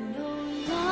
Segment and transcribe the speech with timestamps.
[0.00, 0.91] No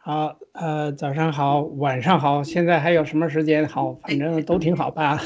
[0.00, 3.92] 好，呃，早上好，晚上好，现在还有什么时间好？
[3.94, 5.20] 反正都挺好吧。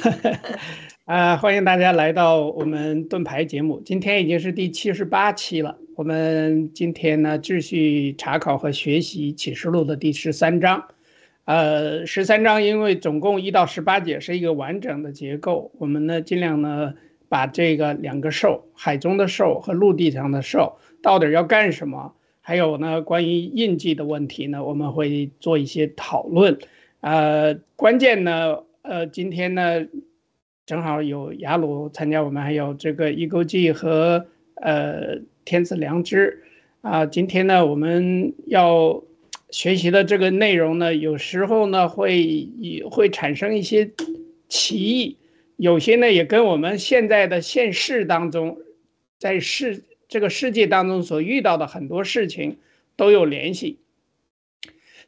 [1.05, 5.77] 啊， 欢迎大家来到我们盾牌节目，今天已经是第七十八期了。
[5.95, 10.83] 我们今天呢，继续查考和学习启示录的第十三章。
[11.45, 16.95] 呃，十三章因为总共一到十八节是一个完整的结构，我们呢尽量呢
[17.29, 22.15] 把这个两个兽，海中的兽和陆地上的兽，到底要干什么？
[22.45, 26.59] 还有呢，关于印记的问题呢，我们会做一些讨论。
[27.01, 29.87] 呃，关键呢，呃，今天呢，
[30.67, 36.43] 正好有雅鲁参加我们，还有这个易购记和呃天赐良知，
[36.81, 39.03] 啊，今天呢，我们要
[39.51, 42.49] 学习的这个内容呢，有时候呢会
[42.91, 43.91] 会产生一些
[44.49, 45.17] 歧义，
[45.57, 48.59] 有些呢也跟我们现在的现世当中，
[49.19, 52.59] 在世这个世界当中所遇到的很多事情
[52.97, 53.79] 都有联系。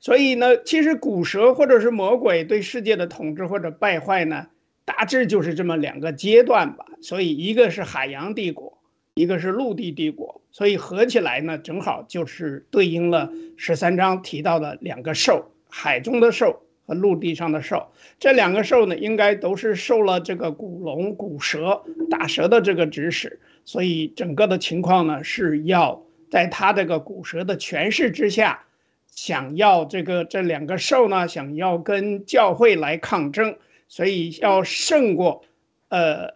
[0.00, 4.46] 所以呢，其实古蛇或者是魔鬼对世界的统治或者败坏呢，
[4.86, 6.86] 大致就是这么两个阶段吧。
[7.02, 8.78] 所以一个是海洋帝国，
[9.12, 10.40] 一个是陆地帝国。
[10.50, 17.88] 所以合起来呢，正好就是对应了十三章提到的两个兽：海中的兽和陆地上的兽。
[18.18, 23.38] 这两个兽呢，应该都是受了这个古龙、古蛇、大蛇的这个指使。
[23.64, 28.64] 所以整个的情况呢，是要在他这个古蛇的权势之下。
[29.06, 33.56] 想要这个这两个兽呢，想要跟教会来抗争，
[33.86, 35.44] 所以要胜过，
[35.88, 36.34] 呃，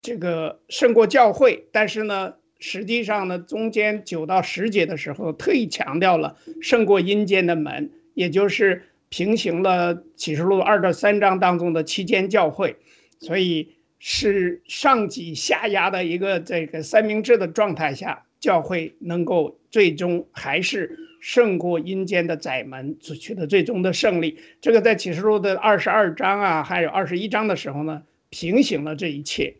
[0.00, 1.66] 这个胜过教会。
[1.70, 12.76] 但是呢，实际上呢，中间九到十节的时候特意强调了胜过阴间的门，也就是平行了启示录二到三章当中的七间教会，
[13.20, 13.74] 所以
[14.06, 20.98] 是上挤下压的一个这个三明治的状态下，教会能够最终还是。
[21.24, 24.38] 胜过阴间的窄门，取得最终的胜利。
[24.60, 29.54] 这个在启示录的二十二章啊，还有二十一章的时候呢，平行了这一切。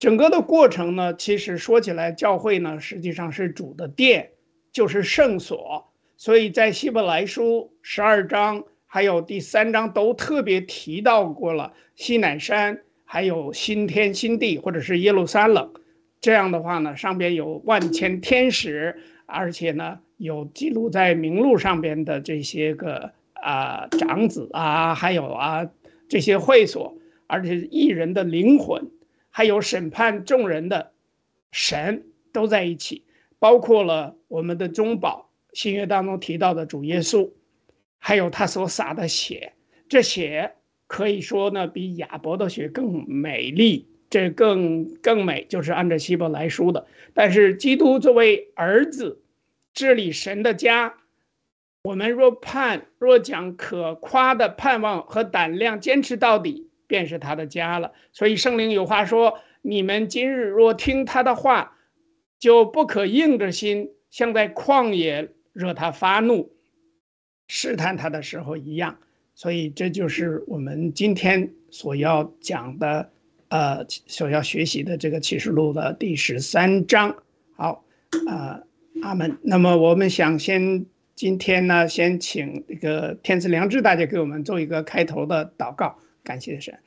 [0.00, 4.30] 整个的过程呢，其实说起来，教会呢实际上是主的殿，
[4.72, 5.88] 就是圣所。
[6.16, 12.80] 所以在希伯来书十二章还有第三章都特别提到过了西乃山，
[13.12, 15.70] 还有新天新地，或者是耶路撒冷。
[16.22, 20.00] 这样的话呢，上边有万千天使，而且呢。
[20.16, 25.68] 有记录在名录上边的这些个啊长子啊，还有啊
[26.08, 28.88] 这些会所，而且艺人的灵魂，
[29.30, 30.92] 还有审判众人的
[31.50, 33.02] 神都在一起，
[33.40, 37.28] 包括了我们的中保新约当中提到的主耶稣，
[37.98, 39.52] 还有他所洒的血，
[39.88, 40.54] 这血
[40.92, 46.86] 可以说呢比亚伯的血更美丽，这更更美，就是按照希伯来书的。
[47.14, 49.18] 但是基督作为儿子。
[49.74, 50.96] 治理神的家，
[51.84, 57.92] 我们若盼若讲可夸的盼望和胆量，坚持到底，便是他的家了。
[58.12, 61.78] 所以圣灵有话说：你们今日若听他的话，
[62.38, 66.52] 就不可硬着心，像在旷野惹他发怒、
[67.48, 68.98] 试探他的时候一样。
[69.34, 73.10] 所以这就是我们今天所要讲的，
[73.48, 77.22] 呃，所要学习的这个启示录的第十三章。
[77.56, 77.84] 好，
[78.26, 78.62] 呃。
[79.02, 79.38] 阿门。
[79.42, 80.84] 那么我们想先
[81.16, 86.78] 今天呢，先请这个天赐良知大家给我们做一个开头的祷告，感谢神。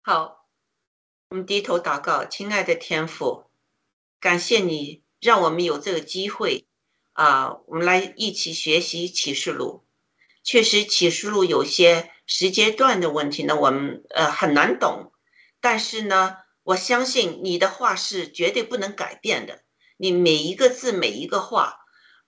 [0.00, 0.46] 好，
[1.30, 3.44] 我们低头祷告，亲爱的天父，
[4.20, 6.64] 感谢你让我们有这个机会
[7.12, 9.82] 啊，我们来一起学习启示录。
[10.48, 15.12] 确实，启示录有些时间段的问题呢，我们呃很难懂，
[15.60, 19.60] 但是呢，我相信你的话是绝对不能改变的。
[19.98, 21.80] 你每一个字每一个话，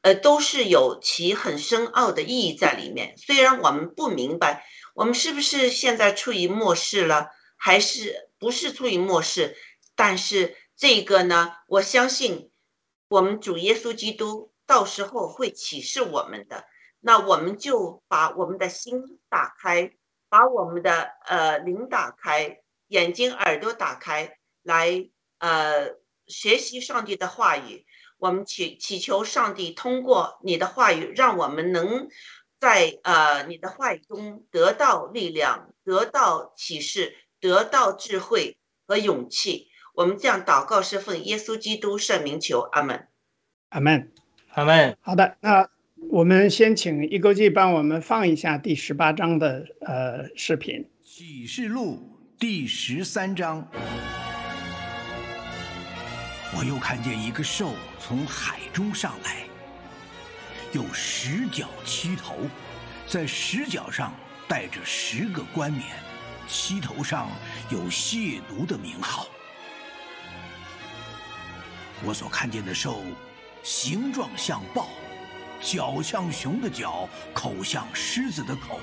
[0.03, 3.15] 呃，都是有其很深奥的意义在里面。
[3.17, 9.57] 虽然我们不明白，我们是不是现在处于末世了，还是不是处于末世？
[9.97, 12.50] 但是这个呢，我相信
[13.09, 16.67] 我们主耶稣基督到时候会启示我们的。
[17.00, 19.92] 那我们就把我们的心打开，
[20.28, 25.99] 把我们的呃灵打开，眼睛耳朵打开，来呃。
[26.26, 27.85] 学习上帝的话语，
[28.16, 32.07] 我们祈祈求上帝通过你的话语，让我们能
[32.61, 39.66] 在呃你的话语中得到力量，得到启示，得到智慧和勇气。
[39.92, 43.09] 我们这样祷告是奉耶稣基督圣名求，阿门，
[43.71, 44.12] 阿门，
[44.52, 44.97] 阿门。
[45.00, 45.69] 好的，那
[46.09, 51.99] 我们先请一哥记帮我们放一下第十八章的呃视频，《启示录》
[52.40, 53.69] 第十三章。
[56.57, 59.45] 我又看见一个兽从海中上来，
[60.73, 62.38] 有十角七头，
[63.07, 64.12] 在十角上
[64.49, 65.85] 带着十个冠冕，
[66.49, 67.30] 七头上
[67.71, 69.28] 有亵渎的名号。
[72.04, 73.02] 我所看见的兽，
[73.62, 74.88] 形状像豹，
[75.61, 78.81] 脚像熊的脚，口像狮子的口。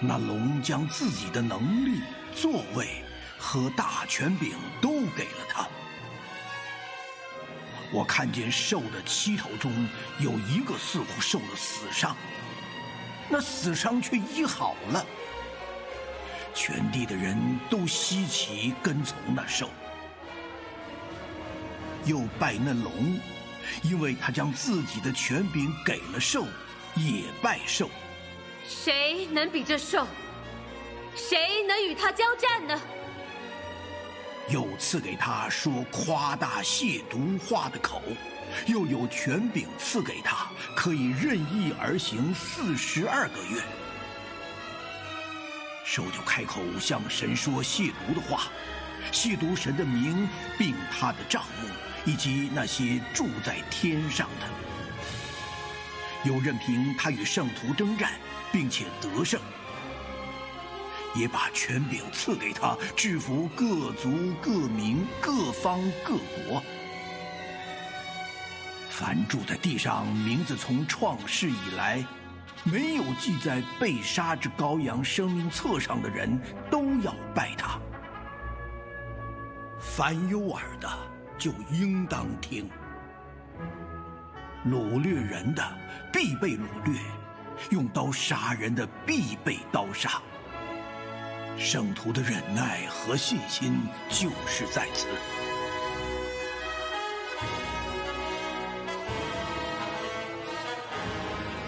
[0.00, 2.00] 那龙将自己的能力、
[2.34, 3.02] 座位
[3.38, 5.66] 和大权柄都给了他。
[7.92, 9.72] 我看见兽的七头中
[10.18, 12.16] 有一个似乎受了死伤，
[13.28, 15.06] 那死伤却医好了。
[16.52, 17.36] 全地的人
[17.70, 19.70] 都稀奇跟从那兽，
[22.04, 22.92] 又拜那龙，
[23.82, 26.46] 因为他将自己的权柄给了兽，
[26.94, 27.90] 也拜兽。
[28.66, 30.06] 谁能比这兽？
[31.14, 32.80] 谁能与他交战呢？
[34.48, 38.02] 又赐给他说夸大亵渎话的口，
[38.66, 43.62] 又有权柄赐给他，可以任意而行四十二个月。
[45.84, 48.48] 兽就开口向神说亵渎的话，
[49.12, 50.28] 亵渎神的名，
[50.58, 51.68] 并他的帐幕，
[52.04, 54.46] 以及那些住在天上的。
[56.28, 58.12] 又任凭他与圣徒征战，
[58.50, 59.40] 并且得胜。
[61.14, 66.62] 也把权柄赐给他，制服各族、各民、各方、各国。
[68.90, 72.04] 凡住在地上，名字从创世以来，
[72.64, 77.78] 没有记在被杀之羔羊生命册上的人，都要拜他。
[79.78, 80.88] 凡有耳的，
[81.44, 82.70] 就应当听。
[84.64, 85.62] 掳掠人的，
[86.10, 86.94] 必被掳掠；
[87.68, 90.22] 用刀杀人的，必被刀杀。
[91.58, 93.76] 圣徒的忍耐和信心
[94.08, 95.06] 就是在此。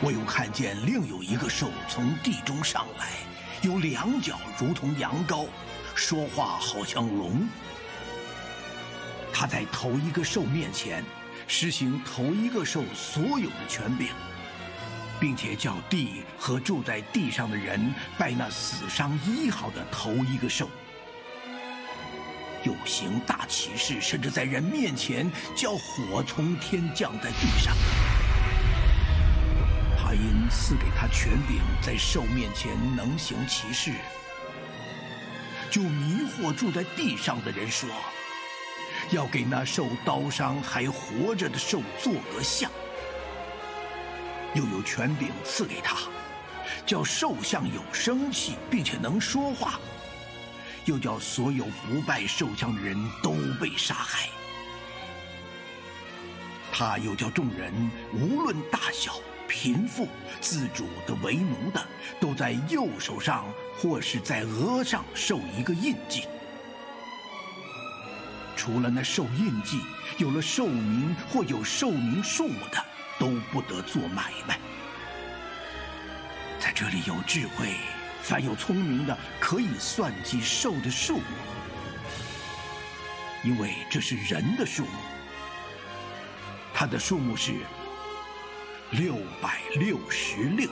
[0.01, 3.09] 我又看见另有一个兽从地中上来，
[3.61, 5.47] 有两脚如同羊羔，
[5.95, 7.47] 说话好像龙。
[9.39, 11.05] 他在头一个兽面前
[11.47, 14.09] 实行头一个兽所有的权柄。
[15.19, 20.69] 并且叫地和住在地上的人拜那死伤医好的头一个兽，
[22.65, 27.75] 又行大奇事，甚至在人面前叫火从天降在地上。
[29.99, 33.93] 他因赐给他权柄，在兽面前能行奇事，
[35.71, 37.89] 就迷惑住在地上的人说，
[39.11, 42.71] 要给那受刀伤还活着的兽做个像。
[44.55, 45.97] 又有权柄赐给他，
[46.87, 49.79] 叫兽像有生气，并且能说话；
[50.87, 54.29] 又叫所有不拜兽像的人都被杀害。
[56.73, 57.73] 他又叫众人
[58.13, 59.15] 无论大小、
[59.47, 60.09] 贫富、
[60.41, 61.87] 自主的、为奴的，
[62.21, 63.47] 都在右手上
[63.79, 66.25] 或是在额上受一个印记。
[68.57, 69.83] 除了那受印记、
[70.17, 72.85] 有了寿名或有寿名数的。
[73.19, 74.59] 都不得做买卖。
[76.61, 77.77] 在这里有智慧，
[78.23, 81.25] 凡有聪明的，可以算计兽的数目，
[83.43, 84.99] 因为这是人的数目。
[86.75, 87.55] 它的数目是
[88.91, 90.69] 六百六十六。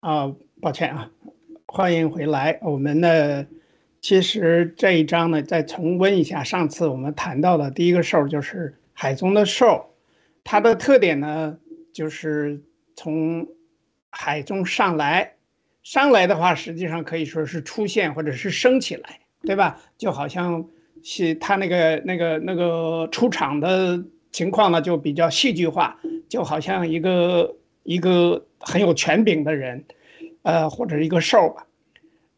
[0.00, 1.10] 啊，抱歉啊，
[1.66, 2.58] 欢迎回来。
[2.62, 3.46] 我们呢，
[4.00, 9.90] 其实这一章呢，再重温一下上次我们谈到的第一个兽，就是海中的兽。
[10.42, 11.58] 它的特点呢，
[11.92, 12.62] 就是
[12.96, 13.46] 从
[14.08, 15.34] 海中上来，
[15.82, 19.82] 上来的话，实际上可以说是出现或者是升起来，对吧？
[19.98, 20.66] 就好像
[21.02, 24.02] 是它那个那个那个出场的
[24.32, 28.46] 情况呢，就比较戏剧化，就好像一个一个。
[28.60, 29.84] 很有权柄的人，
[30.42, 31.66] 呃，或者一个兽吧。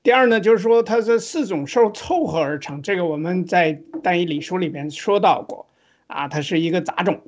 [0.02, 5.68] 第二呢，就是说它是四种兽凑合而成，这个我们在《单一礼书》里边说到过，
[6.08, 7.20] 啊，它是一个杂种。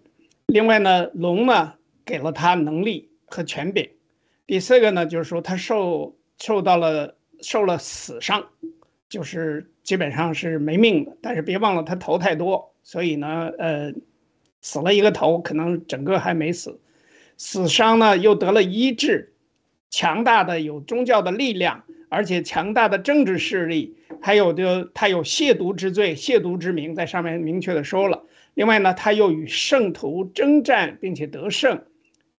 [0.46, 1.74] 另外呢，龙呢
[2.04, 3.90] 给了它能力和权柄。
[4.46, 8.46] 第四个呢，就是说他受受到了受了死伤，
[9.08, 11.16] 就是基本上是没命的。
[11.22, 13.94] 但是别忘了他头太多，所以呢，呃，
[14.60, 16.78] 死了一个头，可能整个还没死。
[17.37, 19.33] 死伤呢，又得了医治，
[19.91, 28.25] 强大的有宗教的力量，而且强大的政治势力，还有就他有亵渎之罪、亵渎之名，在上面明确的说了。
[28.55, 31.83] 另外呢，他又与圣徒征战，并且得胜，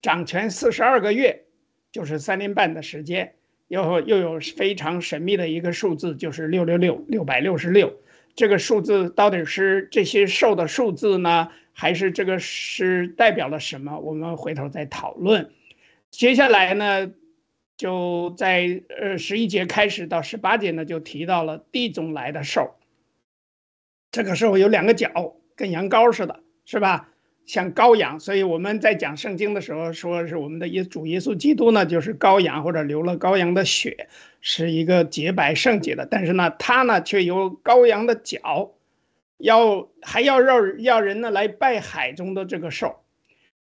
[0.01, 1.43] 掌权四十二个月，
[1.91, 3.35] 就是三年半的时间，
[3.69, 7.93] 又又有非常神秘的一个数字，就是六六六六百六十六。
[8.37, 11.49] 这个数字到底是这些兽的数字呢？
[11.75, 13.99] 还是这个是代表了什么？
[13.99, 15.51] 我们回头再讨论。
[16.11, 17.11] 接下来呢，
[17.77, 22.77] 就在呃十一节开始到十八节呢，就提到了地中来的兽。
[24.13, 27.09] 这个兽有两个角，跟羊羔似的，是吧？
[27.45, 28.21] 像羔羊。
[28.21, 34.09] 所以我们在讲圣经的时候，说是我们的耶主耶稣基督呢，就是羔羊或者流了羔羊的血，
[34.41, 36.07] 是一个洁白圣洁的。
[36.09, 38.74] 但是呢，它呢却有羔羊的角。
[39.45, 42.97] 要还要让要人呢来拜海中的这个兽，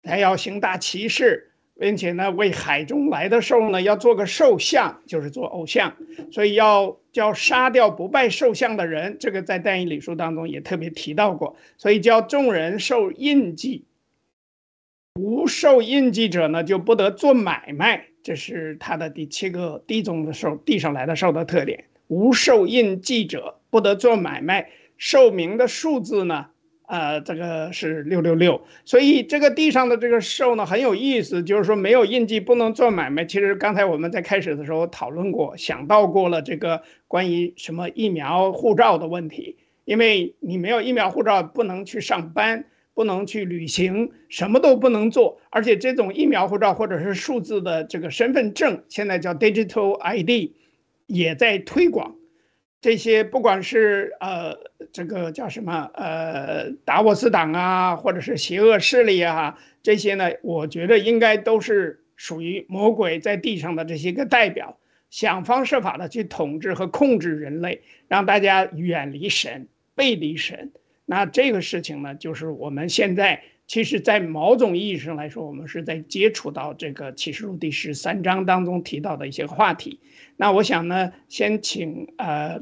[0.03, 5.95] 还要行大奇事，并且呢为海中来的兽呢要做个兽像，就是做偶像，
[6.31, 13.85] 所以要叫杀掉不拜兽像的人，这个在但以理书当中也特别提到过，所以叫众人受印记。
[15.19, 21.85] 无受印记者呢，就不得做买卖，这是他的第七个地中的兽，地上来的兽的特点。
[22.07, 26.47] 无受印记者不得做买卖，寿命的数字呢，
[26.87, 28.61] 呃，这个是六六六。
[28.85, 33.25] 所以这个地上的这个兽呢很有意思，就是说没有印记不能做买卖。
[33.25, 42.65] 其实刚才我们在开始的时候讨论过，想到过了这个关于什么疫苗护照的问题，因为你没有疫苗护照不能去上班。
[42.95, 50.51] 不能去旅行，什么都不能做，而且这种疫苗护照或者是数字的这个身份证，现在叫 digital ID，
[51.07, 52.13] 也在推广。
[52.83, 54.57] 这些不管是呃
[54.91, 64.77] 这个叫什么呃达沃斯党啊，或者是邪恶势力啊，这些呢，我觉得应该都是属于魔鬼在地上的这些个代表，
[65.09, 70.73] 想方设法的去统治和控制人类，让大家远离神，背离神。
[71.05, 80.01] 那这个事情呢，就是我们现在其实，在某种意义上来说，我们是在接触到这个启示录第十三章当中提到的一些话题。
[80.37, 82.59] 那我想呢，先请呃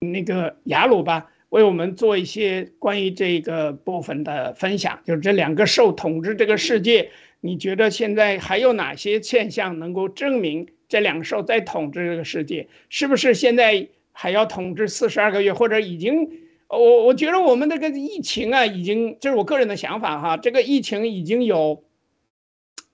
[0.00, 5.00] 那个雅鲁吧，为我们做一些关于这个部分的分享。
[5.04, 7.10] 就是这两个兽统治这个世界，
[7.40, 12.68] 你觉得现在还有哪些现象能够证明这两个兽在统治这个世界？
[12.88, 16.30] 是不是现在还要统治四十二个月，或者已经？
[16.68, 20.36] 我我觉得我们这个疫情啊，已经这是我个人的想法哈。
[20.36, 21.82] 这个疫情已经有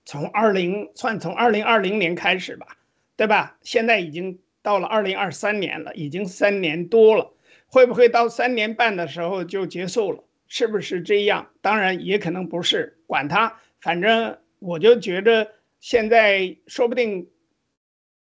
[0.03, 2.76] 从二零算从二零二零年开始吧，
[3.17, 3.57] 对吧？
[3.61, 7.33] 现在已经到了二零二三年了，已经三年多了。
[7.65, 10.23] 会不会到三年半的时候就结束了？
[10.47, 11.49] 是不是这样？
[11.61, 15.51] 当然也可能不是，管他，反正我就觉得
[15.81, 17.27] 现在说不定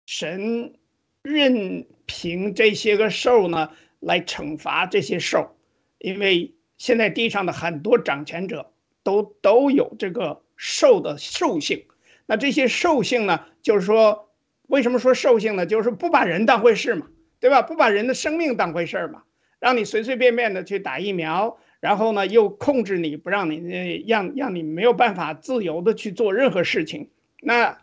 [0.05, 0.75] 神
[1.23, 3.71] 任凭这些个兽呢。
[4.01, 5.55] 来惩罚这些兽，
[5.99, 8.73] 因为现在地上的很多掌权者
[9.03, 11.85] 都都有这个兽的兽性。
[12.25, 14.30] 那这些兽性呢，就是说，
[14.71, 15.65] 为什么说兽性呢？
[15.65, 17.07] 就是不把人当回事嘛，
[17.39, 17.61] 对吧？
[17.61, 19.23] 不把人的生命当回事嘛，
[19.59, 27.09] 让你随随便便的去打疫苗，然后呢又控制你不让你让让你没有办法自由的去做任何事情。
[27.41, 27.77] 那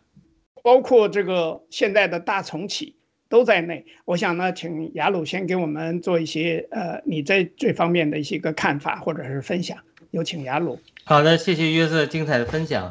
[0.63, 2.97] 包括这个现在的大重启。
[3.31, 9.77] 都在内，我想呢，请雅鲁先给我们做一些呃，你在这方面的一些个看法或者是分享。
[10.13, 10.81] 有请雅鲁。
[11.05, 12.91] 好的，谢谢约瑟精彩的分享。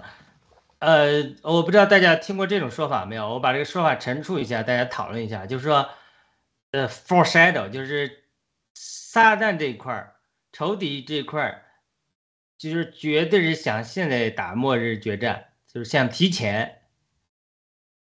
[0.80, 3.34] 呃，我不知道大家听过这种说法没有？
[3.34, 5.46] 我把这个说法陈述一下，大家讨论一下。
[5.48, 5.90] 就是说，
[6.72, 8.26] 呃，foreshadow 就是
[8.76, 10.16] 撒旦这一块儿，
[10.52, 11.64] 仇敌这一块儿，
[12.60, 16.82] 就是绝对是想现在打末日决战，就是想提前，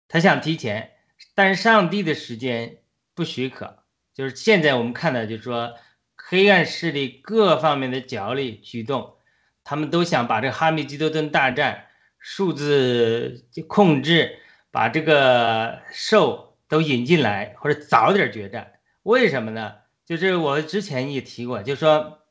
[0.10, 0.92] 他想提前。
[1.34, 2.80] 但是上帝的时间
[3.14, 3.84] 不许可，
[4.14, 5.76] 就是现在我们看到，就是说
[6.18, 9.16] 黑暗势力各方面的角力举动，
[9.64, 11.85] 他们都想把这个哈密基多顿大战
[12.28, 14.40] 数字控制，
[14.72, 18.80] 把这个兽都引进来，或者早点决战。
[19.04, 19.76] 为什么呢？
[20.08, 22.24] 就是我之前也提过，就是说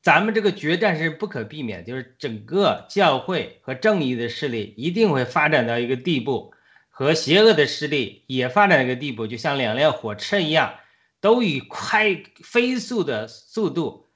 [0.00, 6.54] 咱们这个决战是不可避免，就是整个教会和正义的势力一定会发展到一个地步。
[6.88, 10.78] 和邪恶的势力也发展到一个地步，就像两辆火车一样，
[11.20, 14.08] 都以快飞速的速度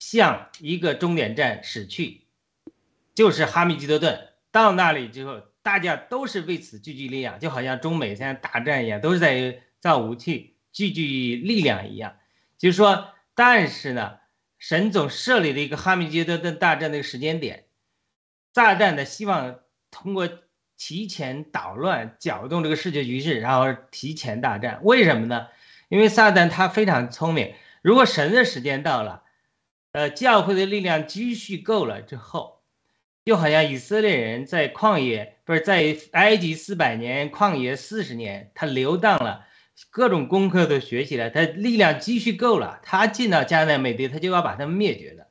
[0.00, 2.27] 向一个终点站驶去，
[3.18, 4.28] 就是哈密基多顿。
[4.52, 12.14] 到那里之后，大家都是为此聚集力量，就好像中美现在打战一样，都是在造武器、聚集力量一样。
[12.58, 14.18] 就是说，但是呢，
[14.60, 17.64] 神总设立了一个哈密基多顿大战的时间点，
[18.52, 19.58] 炸弹呢，希望
[19.90, 20.28] 通过。
[20.80, 25.48] 提前捣乱、搅动这个世界局势，然后提前大战，为什么呢？
[25.88, 27.52] 因为撒旦他非常聪明。
[27.82, 29.24] 如果神的时间到了，
[29.90, 32.57] 呃，教会的力量积蓄够了之后，
[33.28, 39.44] 就好像以色列人在旷野，不是在埃及四百年，旷野四十年，他流荡了，
[39.90, 45.26] 各种功课都学习了，他力量积蓄够了，他进到迦南美地，他就要把他们灭绝的。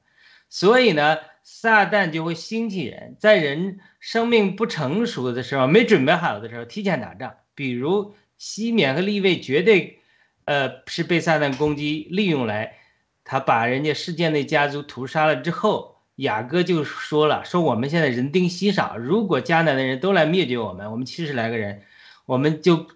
[0.48, 1.18] 所以呢？
[1.42, 7.38] 撒旦就会兴起人，在人生命不成熟的时候，没准备好的时候，提前打仗。
[7.56, 9.98] 比如西缅和利位，绝对，
[10.46, 12.76] 呃，是被撒旦攻击利用来，
[13.24, 21.82] 他把人家世界内家族屠杀了之后，雅各就说了，说我们现在人丁稀少，如果迦南的人都来灭绝我们，我们七十来个人，
[22.26, 22.88] 我们就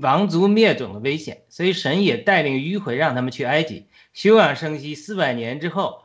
[0.00, 6.04] 王族灭种的危险，所以神也带领迂回让他们去埃及休养生息四百年之后，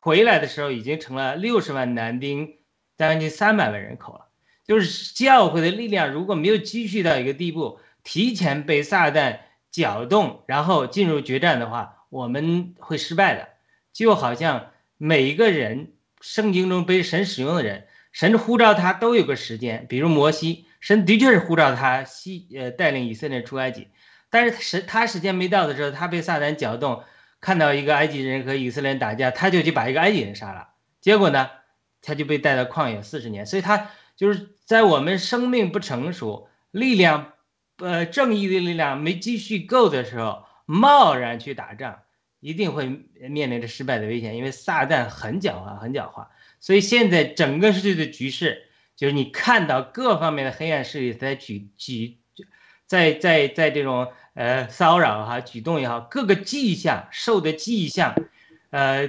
[0.00, 2.56] 回来的时候已经成了六十万男丁，
[2.96, 4.26] 将近三百万人口了。
[4.64, 9.40] 就是教会的力量如果没有积蓄到一个地步，提前被撒旦
[9.72, 13.48] 搅动，然后进入决战的话，我们会失败的。
[13.92, 23.88] 就好像每一个人圣经中被神使用的人，神呼召他都有个时间，比如摩西，神的确是呼召他西呃带领以色列人出埃及，
[24.30, 27.02] 但是时他时间没到的时候，他被撒旦搅动，
[27.40, 30.68] 看到一个埃及人和以色列人打架，他就去把一个埃及人杀了，
[31.00, 31.50] 结果呢，
[32.00, 37.32] 他就被带到旷野四十年，所以他就是在我们生命不成熟、力量
[37.78, 42.00] 呃正义的力量没积蓄够的时候，贸然去打仗。
[42.42, 42.88] 一定会
[43.30, 46.26] 面临着失败的危险，因为撒旦很狡猾，很狡猾。
[46.58, 48.64] 所以现在整个世界的局势，
[48.96, 52.18] 就是你看到各方面的黑暗势力在举举，
[52.84, 58.16] 在在在这种呃骚扰哈举动也好，各个迹象受的迹象，
[58.70, 59.08] 呃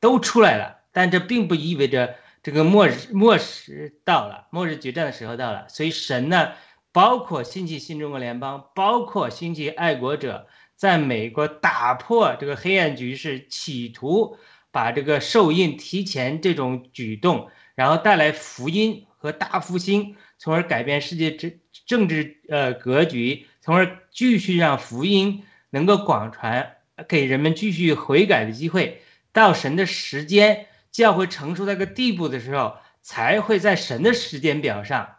[0.00, 0.80] 都出来了。
[0.90, 5.68] 但这并不意味着这个末日末时到了，末日决战的时候到了。
[5.68, 6.54] 所以神呢，
[6.90, 10.48] 包括兴起新中国联邦，包括兴起爱国者。
[10.82, 14.36] 在美国打破这个黑暗局势，企图
[14.72, 21.52] 把这个受印提前这种举动，然后带来福音和大复兴，从而改变世界政
[21.86, 29.02] 政治呃格局，从而继续让福音能够广传，给人们继续悔改的机会。
[29.32, 35.14] 到神的时间，教会成熟到个地步的时候，才会在神的时间表上，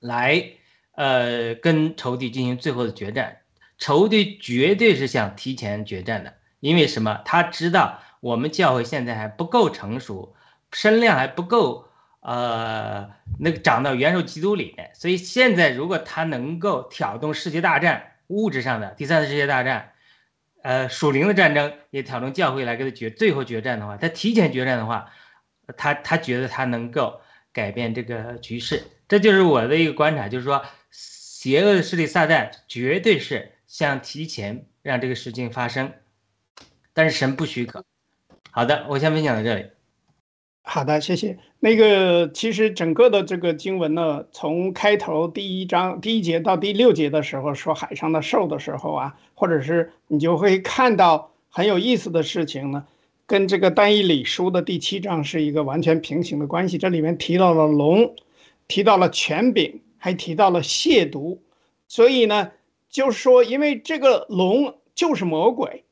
[0.00, 0.50] 来
[0.92, 3.38] 呃跟仇敌进行最后的决战。
[3.78, 7.20] 仇敌绝对是想提前决战的，因为什么？
[7.24, 10.34] 他知道我们教会现在还不够成熟，
[10.72, 11.88] 声量还不够，
[12.20, 14.90] 呃，那个长到元首基督里面。
[14.94, 19.92] 所以现在如果他能够挑动世界大战，物质上的第三次世界大战，
[20.62, 25.10] 呃，属灵的战争也挑动教会来跟他决最后决战的话，他提前决战的话，
[25.76, 27.20] 他他觉得他能够
[27.52, 28.84] 改变这个局势。
[29.06, 33.52] 这就是我的一个观察，就是说，邪恶的势力撒旦绝对是。
[33.66, 35.92] 想提前让这个事情发生，
[36.92, 37.84] 但是神不许可。
[38.50, 39.66] 好的，我先分享到这里。
[40.62, 41.38] 好的，谢谢。
[41.60, 52.86] 那个，其实整个的这个经文呢，从开头第一章第一节到第六节的时候，说海上的兽的时候啊，或者是你就会看到很有意思的事情呢，
[53.26, 56.78] 跟这个单一理书的第七章是一个完全平行的关系。
[56.78, 58.14] 这里面提到了龙，
[58.68, 61.38] 提到了权柄，还提到了亵渎，
[61.88, 62.52] 所以呢。
[62.88, 65.84] 就是说，因为这个龙就是魔鬼，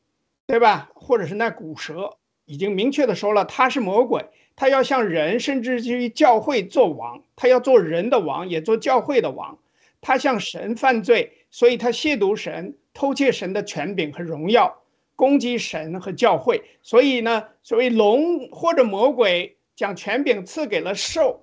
[0.47, 0.91] 对吧？
[0.95, 4.27] 或者是那古蛇，已经明确的说了，他是魔鬼，
[4.57, 9.59] 他要像人，甚至于教会做王，他要做人的王，也做教会的王。
[10.01, 14.83] 他向神犯罪，所以他亵渎神，偷窃神的权柄和荣耀，
[15.17, 16.63] 攻击神和教会。
[16.83, 21.41] 所以呢，所谓龙或者魔鬼将权柄赐给了兽。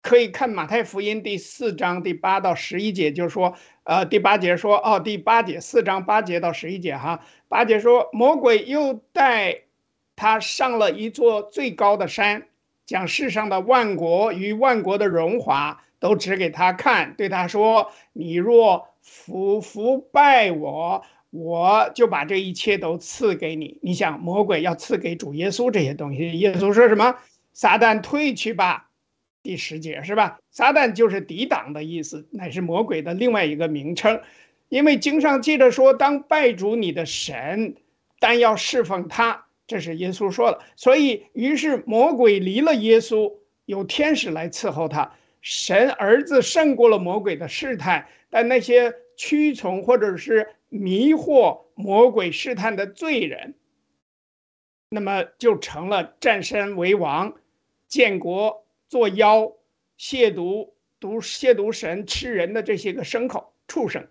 [0.00, 3.54] 可以看马太福音第四章第八到十一节，就是说，
[3.88, 9.62] 呃，第八节说，哦，第八节四章八节到十一节哈，八节说，魔鬼又带
[10.14, 12.48] 他上了一座最高的山，
[12.84, 27.14] 将世上的万国与万国的荣华都指给他看，对他说：“你若服服拜我，我就把这一切都赐给你。”你想，魔鬼要赐给主耶稣这些东西，耶稣说什么？
[27.54, 28.87] 撒旦退去吧。
[29.42, 30.38] 第十节是吧？
[30.50, 34.20] 撒旦就是抵挡的意思，乃是魔鬼的另外一个名称。
[34.68, 37.76] 因为经上记着说，当拜主你的神，
[38.18, 40.60] 但要侍奉他，这是耶稣说的。
[40.76, 43.32] 所以，于是魔鬼离了耶稣，
[43.64, 45.10] 有天使来伺候他。
[45.40, 53.54] 神儿子胜过了魔鬼的试探，但那些屈从或者是迷惑魔鬼试探的罪人，
[54.90, 57.32] 那么就成了占山为王，
[57.86, 58.66] 建国。
[58.88, 59.52] 做妖、
[59.98, 64.06] 亵渎、毒亵渎神、吃人的这些个牲口、畜生，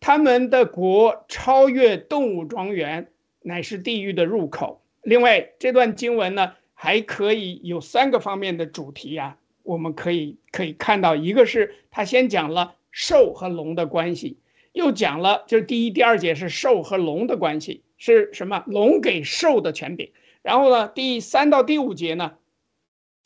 [0.00, 3.10] 他们的国超越动物庄园，
[3.40, 4.82] 乃是地狱的入口。
[5.02, 14.38] 另外，这段经文呢，还可以有三个方面的主题呀，我们可以可以看到，一个是他先讲了兽和龙的关系，
[14.72, 18.64] 又讲了就是第一、第二节是兽和龙的关系是什么？
[18.66, 20.10] 龙给兽的权柄。
[20.42, 22.32] 然后呢，第三到第五节呢？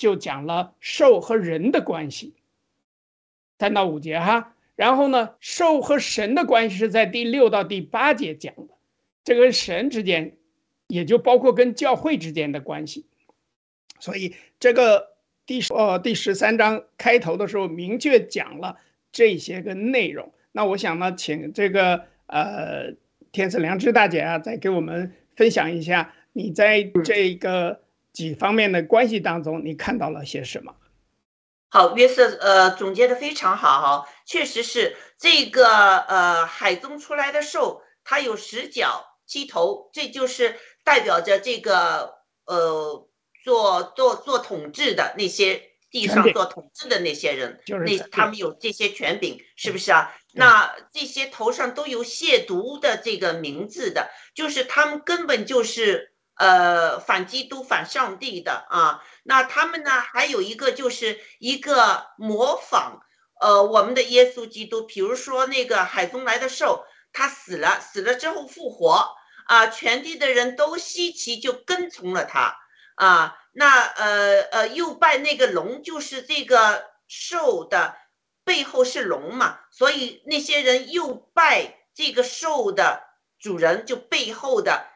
[0.00, 2.32] 就讲了兽和人的关系，
[3.58, 8.72] 三到五节哈，然后呢，兽和神的关系是在第六到第八节讲的，
[9.24, 10.38] 这跟神之间，
[10.86, 13.04] 也就包括跟教会之间的关系，
[13.98, 15.10] 所以这个
[15.44, 18.78] 第十呃第十三章开头的时候明确讲了
[19.12, 20.32] 这些个内容。
[20.52, 22.94] 那我想呢，请这个呃
[23.32, 27.82] 天赐良知大姐啊，再给我们分享一下你在这个
[28.12, 30.74] 几方面的关系当中，你看到了些什么？
[31.68, 43.08] 好，约瑟呃总结的非常好哈，确实是这个呃海中出来的兽，它有十角七头，这就是代表着这个呃
[43.44, 50.12] 做做做统治的那些地上做统治的那些人，那就是那他们有这些权柄，是不是啊？
[50.32, 56.09] 那这些头上都有亵渎的这个名字的，就是他们根本就是
[56.40, 59.04] 呃反基督、反上帝的啊。
[59.22, 63.00] 那他们呢，还有一个就是一个模仿，
[63.40, 69.14] 呃，我们的耶稣基督，比如说那个海中来的兽，他死了，死了之后复活
[69.46, 72.56] 啊，全地的人都稀奇，就跟从了他
[72.94, 73.36] 啊。
[73.52, 77.96] 那呃呃，又拜那个龙，就是这个兽的
[78.44, 83.02] 背后是龙嘛，所以那些人又拜这个兽的
[83.38, 84.86] 主人，就背后的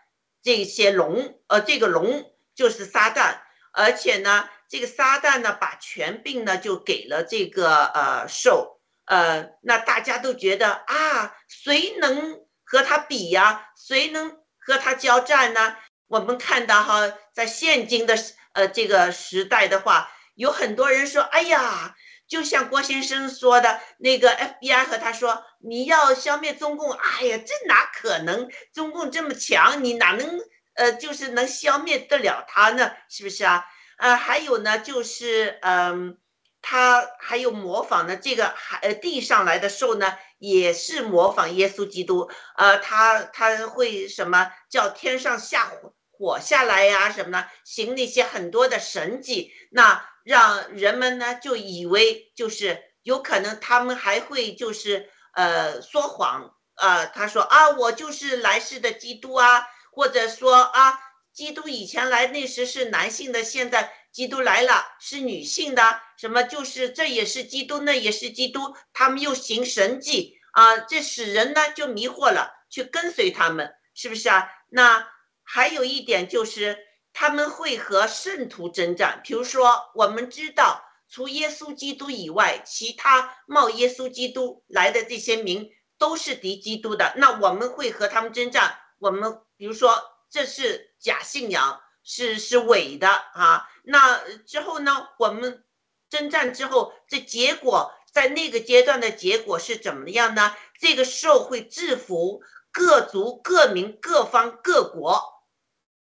[0.44, 3.38] 这些龙，呃，这个龙就是撒旦。
[3.72, 13.70] 而且呢，这个撒旦呢，把权柄呢就给了这个呃兽，呃，那大家都觉得啊，谁能和他比呀？
[13.76, 15.76] 谁能和他交战呢？
[16.06, 18.14] 我们看到哈，在现今的
[18.52, 28.48] 呃这个时代的话，有很多人说，哎呀，就像郭先生说的那个 FBI 和他说，你要消灭中共，哎呀，这哪可能？
[28.72, 30.40] 中共这么强，你哪能？
[30.74, 33.64] 呃，就是能消灭得了他呢，是不是啊？
[33.98, 36.18] 呃，还有呢，就是嗯，
[36.60, 47.46] 他还有模仿的这个海呃地上来的兽呢，也是模仿耶稣基督，呃，他他会什么叫天上下火火下来呀、什么呢？
[47.64, 59.64] 行那些很多的神迹，那让人们呢就以为就是有可能他们还会就是呃说谎啊、他说啊我就是来世的基督啊。
[59.96, 60.98] 或者说啊，
[61.32, 74.50] 基督以前来那时是男性的，现在基督来了是女性的，什么就是这也是基督，那也是基督，他们又行神迹啊，这使人呢就迷惑了，去跟随他们，是不是啊？
[74.68, 75.08] 那
[75.44, 76.76] 还有一点就是
[77.14, 88.76] 他们会和圣徒征战，比如说我们知道，除耶稣基督以外，其他冒耶稣基督来的这些民都是敌基督的，那我们会和他们征战。
[88.98, 89.96] 我们比如说
[90.28, 93.68] 这是假信仰，是是伪的啊。
[93.84, 95.64] 那之后呢，我们
[96.10, 100.54] 征战之后，这结果在那个阶段的结果是怎么样呢？
[100.80, 105.33] 这个兽会制服各族、各民、各方、各国，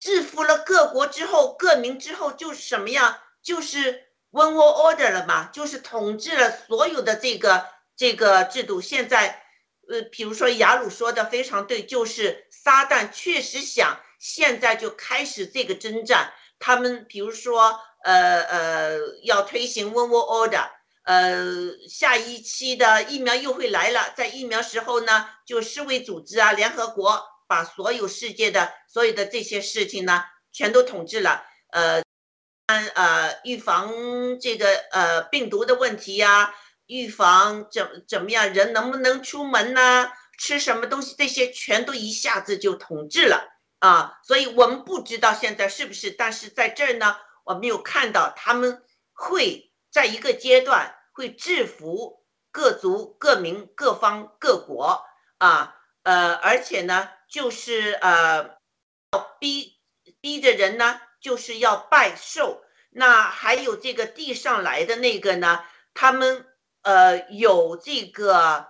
[0.02, 3.18] 制服了各国之后，各民之后就是什么样？
[3.42, 8.82] 就是 one world order 了嘛，就是统治了所有的这个这个制度。
[8.82, 9.38] 现在。
[9.90, 16.32] 呃，比如说雅鲁说的非常对，就是撒旦确实想现在就开始这个征战。
[16.60, 20.70] 他们比如说，呃呃，要推行 One World Order，
[21.04, 31.44] 呃，下一期的疫苗又会来了，在疫苗时候呢，就世卫组织啊，联合国把所有世界的所有的这些事情呢，全都统治了。
[31.72, 32.02] 呃，
[32.68, 33.92] 呃，预防
[34.40, 36.56] 这个呃病毒的问题呀。
[36.88, 38.54] 预防怎怎么样？
[38.54, 40.10] 人能不能出门呢？
[40.38, 41.14] 吃什么东西？
[41.18, 43.48] 这些全都一下子就统治了
[43.80, 44.20] 啊！
[44.24, 48.84] 所以我们不知道现在是不是，但是在这儿呢，我们有看到他们
[49.14, 55.06] 会在一个阶段会制服各族、各民、各方、各国
[55.38, 58.58] 啊，呃，而且呢，就是呃，
[59.40, 59.80] 逼
[60.20, 62.62] 逼着人呢，就是要拜寿。
[62.92, 65.66] 那还有这个地上来的那个呢，
[65.96, 66.46] 他们。
[66.84, 68.66] 呃，有这个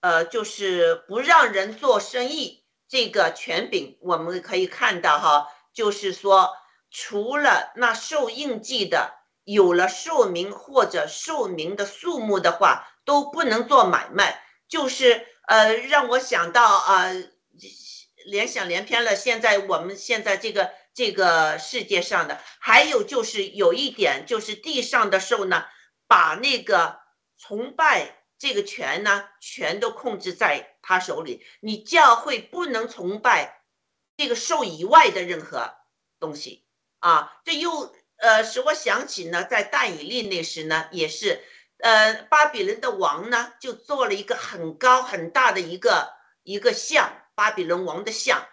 [0.00, 6.52] 呃，就是不让人做生意这个权柄，我们可以看到哈，就是说，
[6.92, 14.44] 除了那受印记的，有了寿名或者寿名的数目的话，都不能做买卖。
[14.68, 17.06] 就是呃，让我想到啊，
[18.26, 19.16] 联想连篇了。
[19.16, 25.64] 现在我们现在这个这个世界上的，还有就是有一点，就是地上的兽呢，
[26.06, 27.04] 把那个。
[27.38, 31.44] 崇拜这个权呢，全都控制在他手里。
[31.60, 33.60] 你教会不能崇拜
[34.16, 35.74] 这个兽以外的任何
[36.18, 36.64] 东西
[36.98, 37.30] 啊！
[37.44, 41.44] 这又呃使我想起呢，在但以利那时呢，也是
[41.80, 46.08] 呃巴比伦的王呢，就做了一个很高很大的一个
[46.42, 48.44] 一个像巴比伦王的像，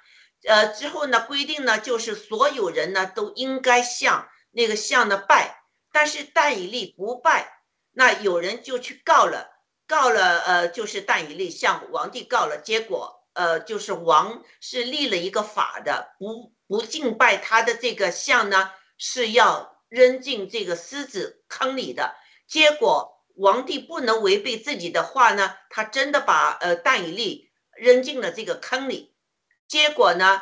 [0.48, 7.62] 呃之后呢规定呢，就是所有人呢都应该向那个像呢拜，但是但以利不拜。
[7.96, 9.50] 那有人就去告了，
[9.88, 22.16] 告了，呃，就是但以利向王帝告了，结果，呃，就是王是立了一个法的，不不敬拜他的这个像呢，是要扔进这个狮子坑里的。
[22.48, 27.52] 结果王帝不能违背自己的话呢，他真的把呃但以利
[27.84, 29.14] 扔进了这个坑里。
[29.68, 30.42] 结果呢，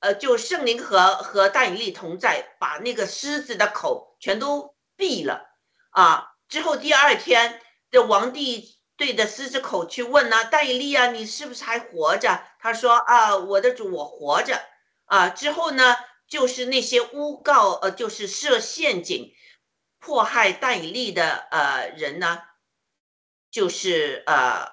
[0.00, 5.48] 呃，就圣灵和和但以利同在，把那个狮子的口全都闭了
[5.90, 6.34] 啊。
[6.48, 8.76] 之后第二天，这王帝。
[8.98, 12.42] 对着狮子口去问呢，但以利啊，你是不是还活着？
[12.58, 14.60] 他说啊，我的主，我活着
[15.04, 15.28] 啊。
[15.28, 15.94] 之后呢，
[16.26, 19.32] 就是那些诬告，呃，就是设陷阱
[20.00, 22.42] 迫害戴以利的呃人呢，
[23.52, 24.66] 就是呃，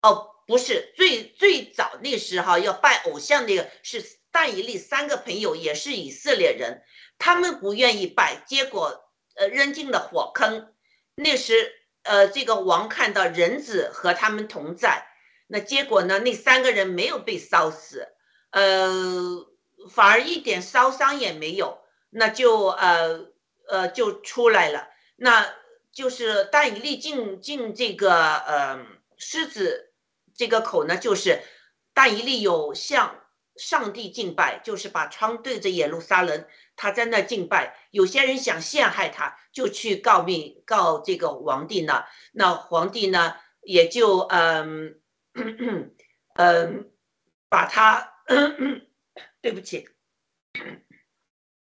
[0.00, 6.82] 哦，不是最最早那时哈要拜偶像那个是但以利三个朋友也是以色列人，
[7.18, 10.72] 他们不愿意拜，结果呃扔进了火坑。
[11.14, 11.80] 那时。
[12.06, 15.06] 呃，这个王看到人子和他们同在，
[15.46, 16.18] 那结果呢？
[16.18, 18.06] 那三个人没有被烧死，
[18.50, 19.48] 呃，
[19.90, 21.78] 反而一点烧伤也没有，
[22.10, 23.26] 那就呃
[23.68, 24.86] 呃就出来了。
[25.16, 25.50] 那
[25.92, 28.84] 就是但以利进进这个呃
[29.16, 29.93] 狮子
[30.34, 31.42] 这个口呢，就是
[31.92, 33.24] 但以利有向
[33.56, 36.46] 上帝敬拜，就是把窗对着耶路撒冷。
[36.76, 42.02] 他在那敬拜，有些人想陷害他，就去告密告这个皇帝呢。
[42.32, 45.00] 那皇帝呢，也就嗯
[46.34, 46.90] 嗯
[47.48, 48.12] 把他，
[49.40, 49.88] 对不起，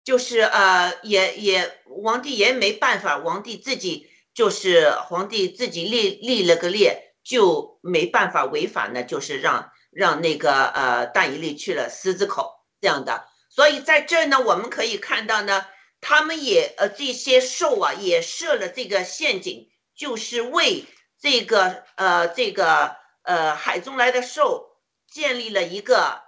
[0.03, 13.27] 就是呃也也皇帝也没办法，皇帝自己就是皇帝自己立立了个列，就没办法违法呢，就是让让那个呃大以利去了狮子口这样的。
[13.49, 15.67] 所以在这儿呢，我们可以看到呢，
[16.01, 20.85] 他们也呃这些兽啊也设了这个陷阱，就是为
[21.19, 24.77] 这个呃这个呃海中来的兽
[25.11, 26.23] 建立了一个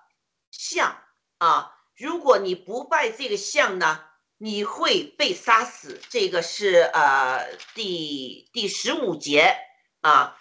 [0.50, 0.96] 像
[1.38, 1.72] 啊。
[1.96, 4.00] 如果你不拜这个像呢，
[4.38, 6.00] 你会被杀死。
[6.10, 9.56] 这个是呃第第十五节
[10.02, 10.38] 啊，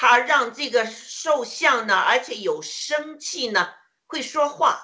[0.00, 3.68] 他让这个兽像呢，而且有生气呢，
[4.06, 4.80] 会说话。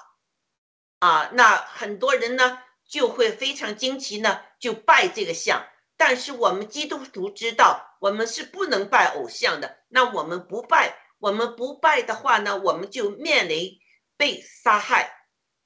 [0.99, 5.65] 啊，那很多人呢就会非常惊奇呢，就拜这个像。
[5.95, 9.77] 但是我们基督徒知道，我们是不能拜偶像的。
[9.87, 13.79] 那我们不拜，我们不拜的话呢，我们就面临
[14.17, 15.13] 被杀害，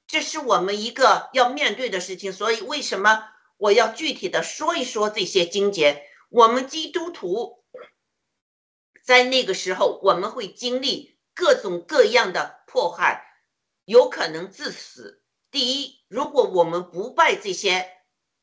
[0.06, 2.32] 这是我们一个要面对的事情。
[2.32, 3.24] 所以，为什么
[3.56, 6.06] 我要具体的说一说这些经节？
[6.28, 7.59] 我们基督徒
[9.10, 13.26] 在那个时候，我们会经历各种各样的迫害，
[13.84, 15.24] 有可能致死。
[15.50, 17.90] 第一，如果我们不拜这些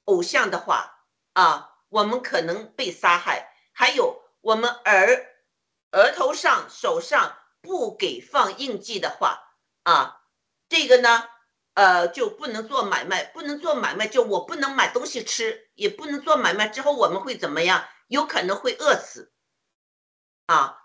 [0.03, 3.49] 偶像的话，啊，我们可能被杀害。
[3.71, 5.25] 还有，我们额
[5.91, 9.39] 额头上、手上不给放印记的话，
[9.83, 10.19] 啊，
[10.67, 11.29] 这个呢，
[11.75, 16.67] 呃，就不能做买卖，不能做买卖，就我不能买东西吃，也不能做买卖。
[16.67, 17.87] 之后我们会怎么样？
[18.09, 19.31] 有可能会饿死。
[20.47, 20.77] 啊，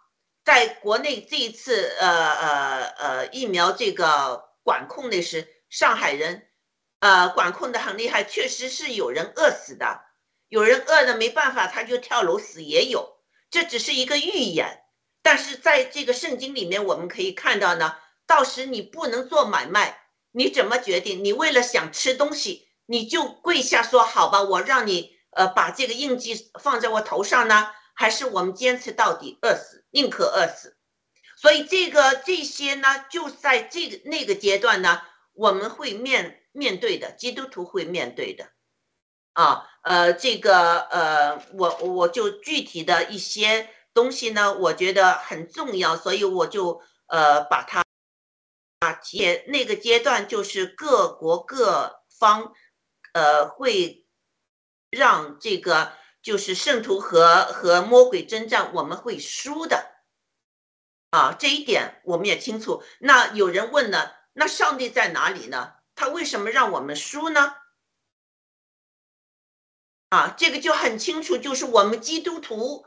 [0.44, 5.48] 在国内这一次，呃呃呃，疫苗这个管控的是。
[5.72, 6.48] 上海人，
[7.00, 10.02] 呃，管控的很厉害，确实是有人饿死的，
[10.50, 13.16] 有人饿的没办法，他就跳楼死也有，
[13.50, 14.82] 这只是一个预言。
[15.22, 17.96] 但是在这个圣经里面，我们可以看到呢，
[18.26, 19.98] 到时你不能做买卖，
[20.32, 21.24] 你怎么决定？
[21.24, 30.76] 你为了想吃东西，你就跪下说好吧，我让你呃把这个印记放在我头上呢，还是我们坚持到底，饿死，宁可饿死。
[31.36, 35.02] 所以这个这些呢，就在这个那个阶段呢。
[35.34, 38.50] 我们会面面对的，基督徒会面对的，
[39.32, 47.82] 啊，呃，这个，呃，我我就具体的一些东西呢，我觉得很重要，所以我就呃把它
[48.80, 52.52] 啊提那个阶段，就是各国各方，
[53.14, 54.06] 呃，会
[54.90, 59.90] 让这个就是圣徒和和魔鬼征战，我们会输的，
[61.10, 62.82] 啊，这一点我们也清楚。
[63.00, 64.12] 那有人问呢？
[64.32, 65.74] 那上帝在哪里呢？
[65.94, 67.56] 他为什么让我们输呢？
[70.08, 72.86] 啊，这个就很清楚，就是我们基督徒，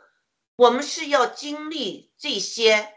[0.56, 2.94] 我们是要经历这些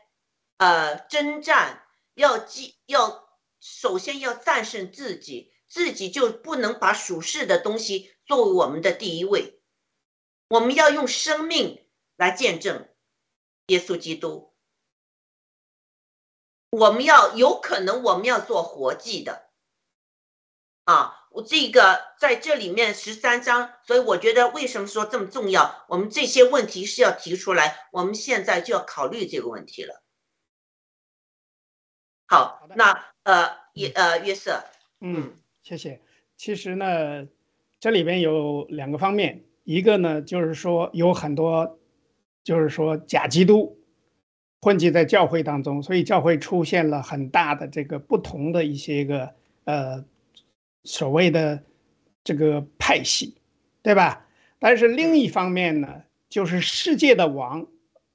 [0.58, 1.84] 呃征战，
[2.14, 3.28] 要记要
[3.60, 9.57] 首先要战胜自己，自己就不能把属世的东西作为我们的第一位，
[10.48, 11.84] 我们要用生命
[12.16, 12.88] 来见证
[13.66, 14.52] 耶稣基督。
[16.70, 19.48] 我们要有可能，我们要做活祭的，
[20.84, 25.86] 啊，我这个在这里面十三章，所以我觉得为什么说这么重要？
[25.88, 30.02] 我们这些问题是要提出来，我们现在就要考虑这个问题了。
[32.26, 34.62] 好那呃约呃约瑟，
[35.00, 36.02] 嗯，谢谢。
[36.36, 37.26] 其实呢，
[37.80, 41.78] 这里边有两个方面，一个呢就是说有很多，
[42.42, 43.78] 就是说假基督
[44.62, 49.30] 混迹在教会当中，所以教会出现了很大的这个不同的一些个
[49.64, 50.02] 呃
[50.84, 51.62] 所谓的
[52.24, 53.34] 这个派系，
[53.82, 54.26] 对吧？
[54.58, 57.66] 但是另一方面呢，就是世界的王，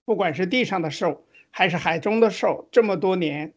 [0.05, 3.53] 不管是地上的兽还是海中的兽，这么多年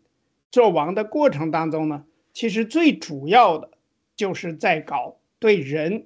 [0.50, 3.70] 做王的过程当中呢，其实最主要的
[4.14, 6.04] 就是在搞对人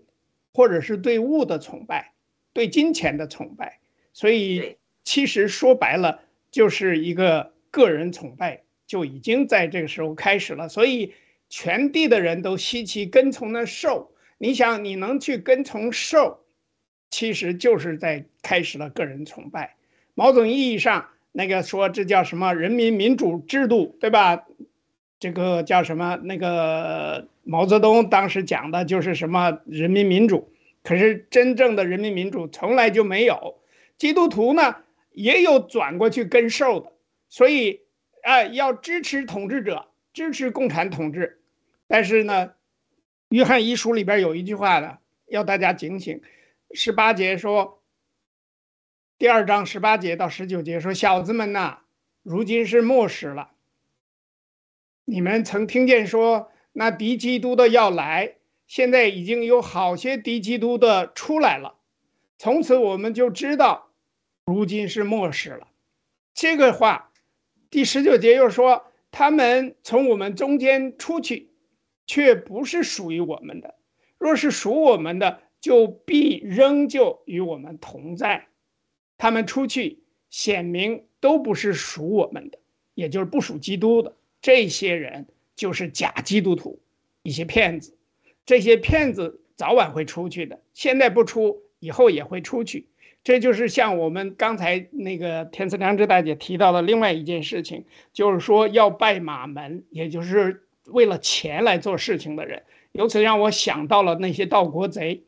[0.52, 2.12] 或者是对物的崇拜，
[2.52, 3.78] 对金钱的崇拜。
[4.12, 6.20] 所以其实说白了
[6.50, 10.68] 就是一个个人崇拜，就已经在这个时候开始了。
[10.68, 11.14] 所以
[11.48, 14.12] 全地的人都稀奇跟从那兽。
[14.38, 16.40] 你想，你能去跟从兽，
[17.10, 19.76] 其实就是在开始了个人崇拜。
[20.14, 24.46] 某种意义上，那个说这叫什么人民民主制度，对吧？
[25.20, 26.16] 这个叫什么？
[26.24, 30.50] 那个毛泽东当时讲的就是什么人民民主，
[30.82, 33.60] 可是真正的人民民主从来就没有。
[33.98, 34.76] 基督徒呢，
[35.12, 36.92] 也有转过去跟兽的，
[37.28, 37.82] 所以
[38.22, 41.42] 啊、要支持统治者，支持共产统治。
[41.86, 42.52] 但是呢，
[43.28, 46.22] 约翰一书里边有一句话呢，要大家警醒。
[46.72, 47.82] 十八节说，
[49.18, 51.80] 第二章十八节到十九节说：“小子们呐，
[52.22, 53.50] 如今是末时了。
[55.10, 58.36] 你们曾听见说，那敌基督的要来，
[58.68, 61.74] 现在已经有好些敌基督的出来了。
[62.38, 63.90] 从此我们就知道，
[64.44, 65.66] 如今是末世了。”
[66.32, 67.10] 这个话，
[67.70, 71.50] 第十九节又说，他们从我们中间出去，
[72.06, 73.74] 却不是属于我们的。
[74.16, 78.46] 若是属我们的，就必仍旧与我们同在。
[79.18, 82.60] 他们出去，显明都不是属我们的，
[82.94, 84.14] 也就是不属基督的。
[84.42, 85.26] 这些人
[85.56, 86.80] 就是假基督徒，
[87.22, 87.96] 一些骗子。
[88.46, 92.88] 这些骗子早晚会出去的，现在不出，以后也会出去。
[93.22, 102.62] 这就是像我们刚才那个田思良知大姐提到的另外一件事情，就是说要拜马门，也就是为了钱来做事情的人。
[102.92, 105.22] 由此让我想到了那些盗国贼，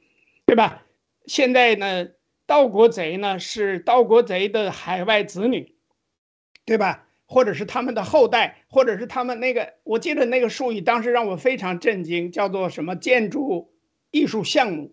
[0.46, 0.84] 对吧？
[1.26, 2.08] 现在呢，
[2.46, 5.74] 盗国贼呢是盗国贼的海外子女，
[6.64, 7.06] 对吧？
[7.32, 13.70] 或者是他们的后代，或者是他们那个，我记得那个术语当时让我非常震惊，叫做什么建筑
[14.10, 14.92] 艺术项目，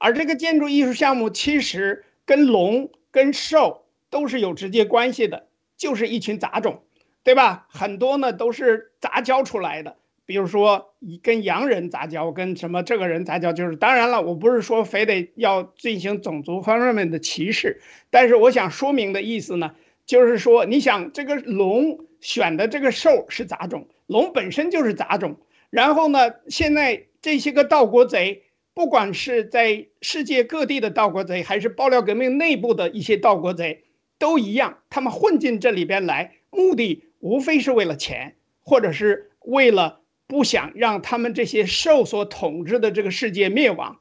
[0.00, 6.84] 而这个建筑艺术项目其实跟龙、跟兽都是有直接关系的，就是一群杂种，
[7.22, 7.66] 对吧？
[7.68, 9.96] 很多呢都是杂交出来的。
[10.24, 19.74] 比如说，跟洋人杂交，跟什么这个人杂交，就是当然了，我不是说非得要进行种族方面的歧视，但是我想说明的意思呢，
[20.08, 25.36] 就是说，你想这个龙选的这个兽是杂种，龙本身就是杂种，
[25.70, 28.42] 然后呢，现在这些个盗国贼，
[28.74, 33.84] 不管是在世界各地的盗国贼，还是爆料革命内部的一些盗国贼，
[34.18, 40.00] 都一样，他们混进这里边来，目的无非是为了钱，或者是为了。
[40.30, 43.98] 不想让他们这些兽所统治的这个世界灭亡，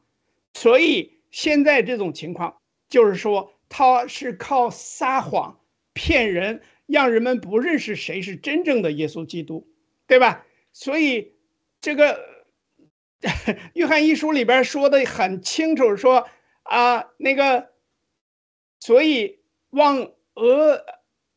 [0.56, 2.58] 所以现在这种情况
[2.90, 5.58] 就是说，他是靠撒谎
[5.98, 9.68] 骗人，让人们不认识谁是真正的耶稣基督，
[10.06, 10.46] 对吧？
[10.72, 11.34] 所以
[11.82, 12.20] 这个
[13.74, 16.28] 约翰一书里边说的很清楚，说
[16.62, 17.70] 啊那个，
[18.80, 19.40] 所以
[19.72, 20.86] 往俄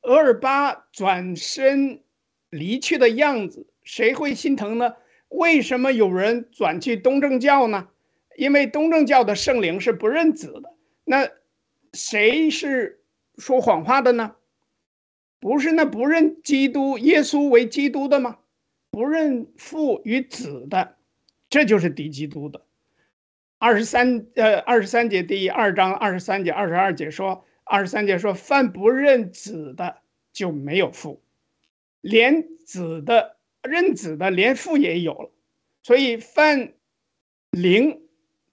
[0.02, 2.04] 俄尔巴转身
[2.50, 3.66] 离去的样子。
[3.82, 4.94] 谁会心疼呢？
[5.28, 7.88] 为什么有人转去东正教呢？
[8.36, 10.74] 因为东正教的圣灵是不认子的。
[11.04, 11.28] 那
[11.92, 13.02] 谁是
[13.38, 14.36] 说谎话的呢？
[15.41, 18.38] 不是那不认基督耶稣为基督的吗？
[18.91, 20.97] 不认父与子的，
[21.49, 22.62] 这就是敌基督的。
[23.59, 29.97] 二十三呃，二十三节第二章二十三节二十二节说，二十三节说，凡不认子的
[30.32, 31.20] 就没有父，
[32.01, 33.36] 连子的。
[33.62, 35.30] 认子的连父也有了，
[35.82, 36.72] 所以犯
[37.51, 38.01] 灵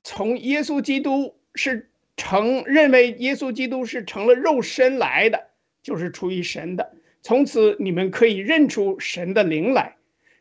[0.04, 5.47] 从耶稣基督是成认为耶稣基督是成了肉身来的，
[5.88, 6.98] 就是出于神的。
[7.22, 9.96] 从此你们可以认出神的灵来。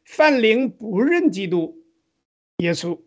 [0.04, 1.78] 犯灵不认基督
[2.56, 2.98] 耶稣，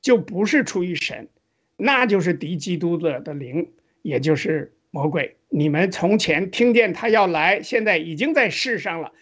[0.00, 1.28] 就不是出于神，
[1.76, 3.72] 那就是敌基督的的灵，
[4.02, 5.34] 也就是魔鬼。
[5.48, 9.12] 你们从前听见他要来，现在已经在世上了。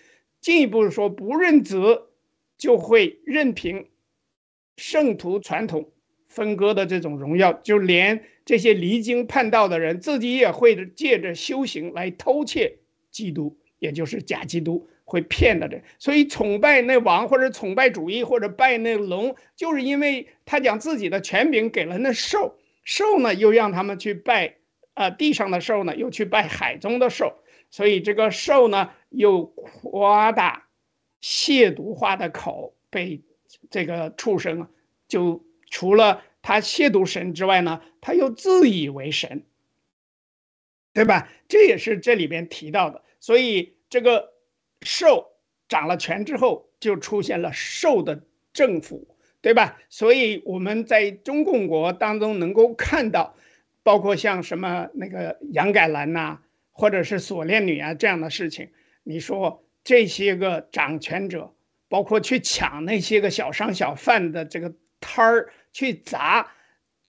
[0.42, 2.02] 进一步说，不认子
[2.58, 3.88] 就会任凭
[4.76, 5.90] 圣徒传统
[6.28, 12.78] 分割的这种荣耀，就连这些离经叛道的人自己也会借着修行来偷窃
[13.10, 15.82] 基督，也就是假基督，会骗的人。
[15.98, 24.54] 所以崇拜那王或者崇拜主义或者拜那龙，就是因为他将自己的权柄给了那兽，兽呢又让他们去拜，
[24.94, 27.34] 呃，地上的兽呢又去拜海中的兽，
[27.70, 30.68] 所以这个兽呢又夸大
[31.20, 33.20] 亵渎化的口被
[33.70, 34.68] 这个畜生啊，
[35.08, 39.42] 就除了他亵渎神之外呢，他又自以为神，
[40.92, 41.28] 对吧？
[41.48, 43.02] 这也是这里边提到的。
[43.18, 44.32] 所以这个
[44.82, 45.32] 兽
[45.66, 48.22] 掌了权之后，就出现了兽的
[48.52, 49.08] 政府，
[49.40, 49.76] 对吧？
[49.88, 53.34] 所以我们在中共国当中能够看到，
[53.82, 56.38] 包括像什么那个杨改兰呐、
[56.70, 58.70] 或者是锁链女啊这样的事情，
[59.02, 61.52] 你说这些个掌权者，
[61.88, 66.50] 包括去抢那些个小商小贩的这个摊儿，去砸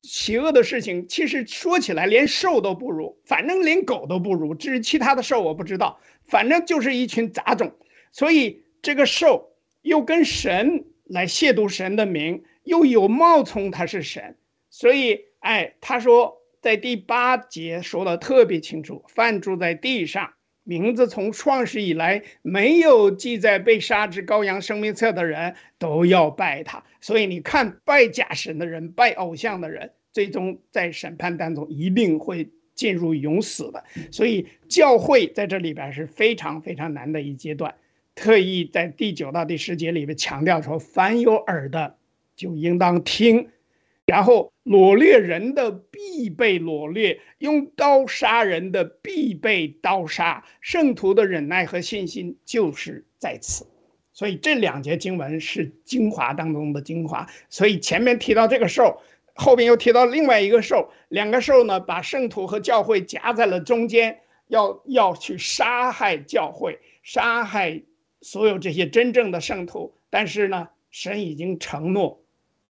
[0.01, 4.53] 邪恶的事情，其实说起来连兽都不如，反正连狗都不如。
[4.53, 7.73] 至于其他的兽我不知道，反正就是一群杂种。
[8.11, 9.53] 所以这个兽
[9.83, 14.35] 又跟神来亵渎神的名，又有冒充他是神，
[14.69, 20.33] 所以哎，他说在第八节说的特别清楚，犯住在地上。
[20.67, 33.81] 名字从创始以来没有记在被杀之羔羊生命册的人都要拜他，所以你看拜假神的人、拜偶像的人，最终在审判当中一定会进入永死的。
[34.11, 37.73] 所以教会在这里边是非常非常难的一阶段，
[38.13, 41.95] 特意在第九到第十节里面强调说，凡有耳的
[42.35, 43.47] 就应当听。
[44.07, 50.45] 然后掳掠人的必被掳掠，用刀杀人的必被刀杀。
[50.61, 53.67] 圣徒的忍耐和信心就是在此，
[54.13, 57.27] 所以这两节经文是精华当中的精华。
[57.49, 59.01] 所以前面提到这个兽，
[59.35, 67.83] 后边又提到另外一个兽，两个兽呢把圣徒和教会夹在了中间，要要去杀害教会，杀害
[68.21, 69.93] 所有这些真正的圣徒。
[70.09, 72.23] 但是呢，神已经承诺。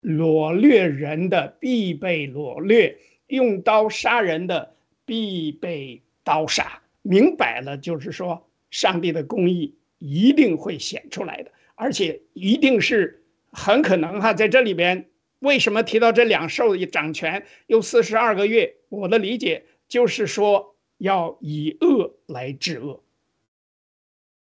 [0.06, 6.84] 掳掠人的必被掳掠，用刀杀人的必被刀杀。
[7.02, 14.36] 明摆了，就是说，上帝的公义一定会显出来的，而且一定是很可能哈。
[14.36, 18.76] 在这里边，为什么提到这两兽一掌权有四十二个月？
[18.90, 23.04] 我的理解就是说，要以恶来治恶，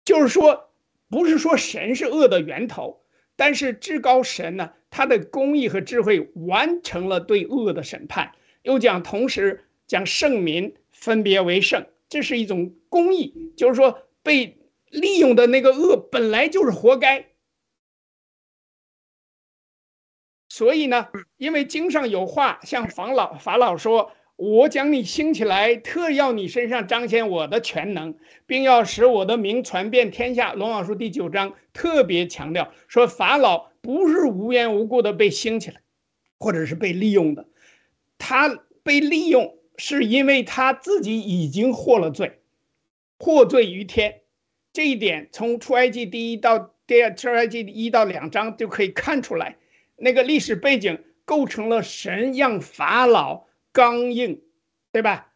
[0.06, 0.70] 就是说，
[1.10, 3.02] 不是说神是恶的源头。
[3.38, 8.34] 但是至高神呢，他的公义和智慧完成了对恶的审判，
[8.64, 14.58] 又讲同时将圣民分别为圣，这是一种公义，就是说被
[14.90, 17.28] 利用的那个恶本来就是活该。
[20.50, 21.08] 所以呢，
[21.38, 24.12] 因为经上有话，像法老法老说。
[24.38, 28.16] 我将你兴起来，特要你身上彰显我的全能，
[28.46, 30.54] 并要使我的名传遍天下。
[30.54, 35.82] 罗马书第九章特别强调说，法老不是无缘无故的被兴起来，
[36.38, 37.48] 或者是被利用的，
[38.20, 42.40] 他被利用是因为他自己已经获了罪，
[43.18, 44.22] 获罪于天。
[44.72, 49.58] 这一点从出埃及第一到第二出埃及一到两章就可以看出来，
[49.96, 53.47] 那个历史背景构成了神让法老。
[53.78, 54.42] 刚硬，
[54.92, 55.32] 对吧？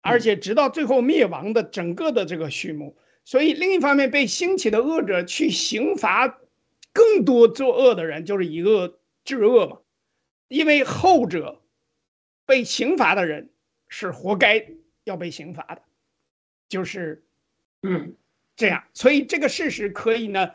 [0.00, 6.40] 而且直到最后灭亡的整个的这个序幕，所以另一方面被兴起的恶者去刑罚
[6.94, 9.80] 更多作恶的人，就是以恶治恶嘛。
[10.48, 11.60] 因为后者
[12.46, 13.50] 被刑罚的人
[13.88, 14.66] 是活该
[15.04, 15.82] 要被刑罚的，
[16.70, 17.22] 就是
[17.82, 18.16] 嗯
[18.56, 18.84] 这样。
[18.94, 20.52] 所以这个事实可以呢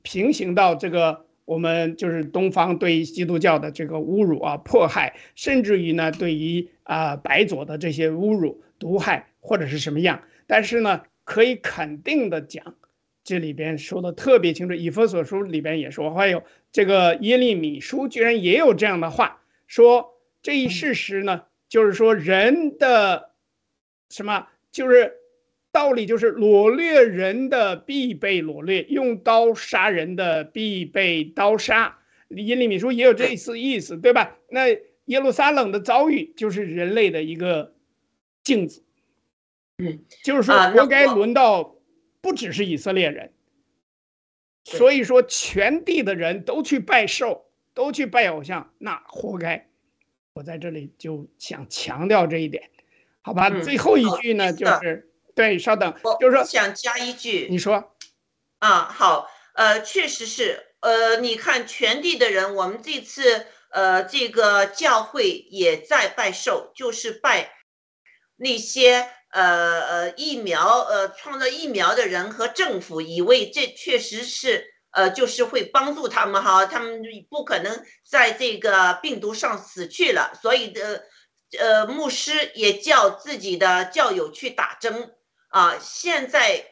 [0.00, 1.26] 平行到这个。
[1.50, 10.22] 我们就是东方对基督教的这个侮辱啊、迫害，甚至于呢，对于啊白左的这些侮辱、毒害或者是什么样。
[10.46, 12.76] 但是呢，可以肯定的讲，
[13.24, 14.74] 这里边说的特别清楚。
[14.76, 23.32] 以弗所书里边也说，还有这个耶利米书居然也有这样的话，说这一事实呢，就是说人的
[24.08, 25.19] 什么，就是。
[25.72, 31.98] 道理就是掳掠人的必被掳掠，用刀杀人的必被刀杀。
[32.30, 34.36] 耶利米书也有这一次意思，对吧？
[34.48, 34.68] 那
[35.04, 37.74] 耶路撒冷的遭遇就是人类的一个
[38.42, 38.84] 镜子，
[39.78, 41.76] 嗯，就是说活该轮到
[42.20, 43.32] 不只是以色列人，
[44.64, 49.68] 所以说全地的人都去拜兽，都去拜偶像，那活该。
[50.32, 52.70] 我在这里就想强调这一点，
[53.22, 53.50] 好吧？
[53.50, 55.09] 最后一句呢，就是。
[55.40, 57.96] 对，稍等，就是说想加一句，你说，
[58.58, 67.54] 啊，好，呃，确实是呃，你看全地的人，我们这次呃这个教会也在拜寿，就是拜
[68.36, 81.06] 那些呃呃疫苗呃创造疫苗的人和政府，以为这确实是呃就是会帮助他们哈，他们不可能在这个病毒上死去了，所以的
[81.58, 85.14] 呃牧师也叫自己的教友去打针
[85.50, 85.78] 啊。
[85.78, 86.64] 现在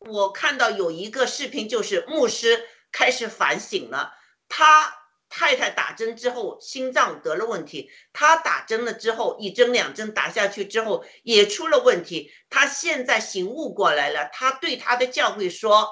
[0.00, 4.12] 我看到有一个视频，就是牧师开始反省了，
[4.48, 4.98] 他。
[5.34, 15.88] 太太打针之后心脏得了问题，他打针了之后一针两针打下去之后也出了问题，他现在醒悟过来了，他对他的教会说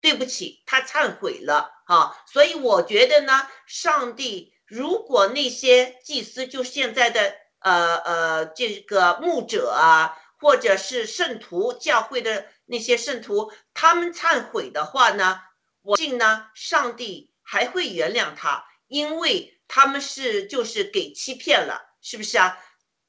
[0.00, 15.40] 对不起，他忏悔了啊，所以我觉得呢，上帝如果那些祭司就现在的呃呃这个牧者啊，或者是圣徒教会的那些圣徒，他们忏悔的话呢，
[15.82, 17.32] 我信呢，上帝。
[17.48, 22.58] 还会原谅他，因为他们是就是给欺骗了，是不是啊？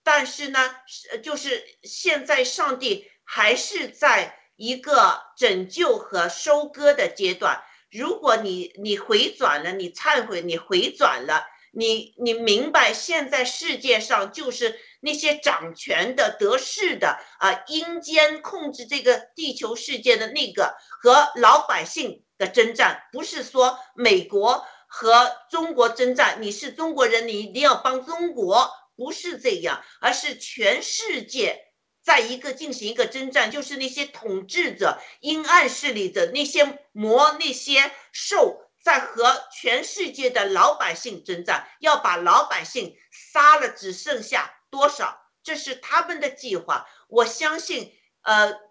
[0.03, 7.63] 但是呢，是就是现在上帝还是在一个拯救和收割的阶段。
[7.89, 22.23] 如果你你回转了，你忏悔，你回转了，你你明白现在世界上就是那些掌权的得势的啊，阴间控制这个地球世界的那个和老百姓。
[22.37, 31.59] 的征战不是说美国和中国征战，你是中国人，你一定要帮中国，不是这样，而是全世界
[32.03, 45.19] 在一个进行一个征战，就是那些统治者、阴暗势力的那些魔、那些兽，在和全世界的老百姓征战，要把老百姓杀了，只剩下多少？
[45.43, 46.87] 这是他们的计划。
[47.07, 48.67] 我相信，呃。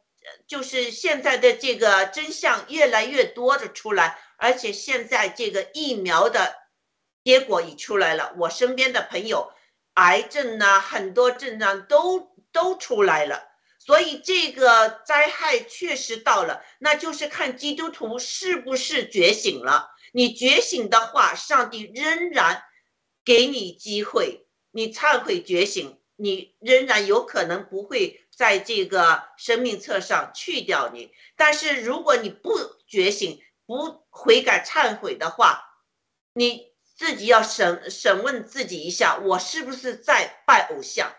[0.49, 6.57] 就是现在的这个真相越来越多的出来，而且现在这个疫苗的
[7.22, 8.34] 结果已出来了。
[8.36, 9.53] 我身边的朋友，
[9.94, 13.44] 癌症呢，很多症状都都出来了。
[13.78, 19.90] 所以这个灾害确实到了，那就是看基督徒是不是觉醒了。
[20.12, 22.64] 你觉醒的话，上帝仍然
[23.24, 24.45] 给你机会。
[24.77, 28.22] 你忏悔觉醒，你仍然有可能不会。
[28.37, 32.51] 在这个生命册上去掉你，但是如果你不
[32.87, 35.64] 觉醒、不悔改、忏悔的话，
[36.35, 41.16] 你自己要审审问自己一下：我是不是在拜偶像？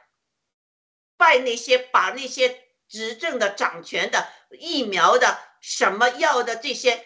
[1.18, 7.04] 拜那些把那些执政的、掌权的、疫苗的、什么药的这些，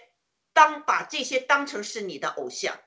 [0.52, 2.78] 当把这些当成是你的偶像？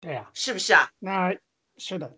[0.00, 0.90] 对呀，是不是啊？
[0.98, 1.38] 那
[1.78, 2.12] 是的，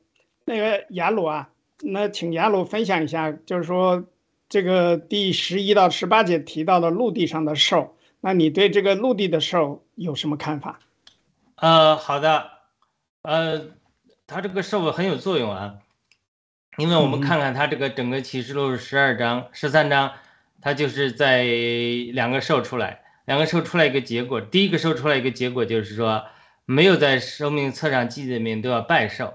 [0.44, 1.50] 那个雅鲁啊。
[1.82, 4.04] 那请雅鲁分享一下，就是说
[4.50, 10.78] 这个第十一到十八节提到的陆地上的兽，那你对这个陆地的兽有什么看法？
[11.54, 12.50] 呃，好的，
[13.22, 13.68] 呃，
[14.26, 15.78] 它这个兽很有作用啊，
[16.76, 20.12] 因为我们看看它这个整个启示录十二章、十三章，
[20.60, 26.26] 它就是在两个兽出来，两个兽出来一个结果，第一个兽出来一个结果就是说，
[26.66, 29.32] 没有在生命册上记的名都要拜兽。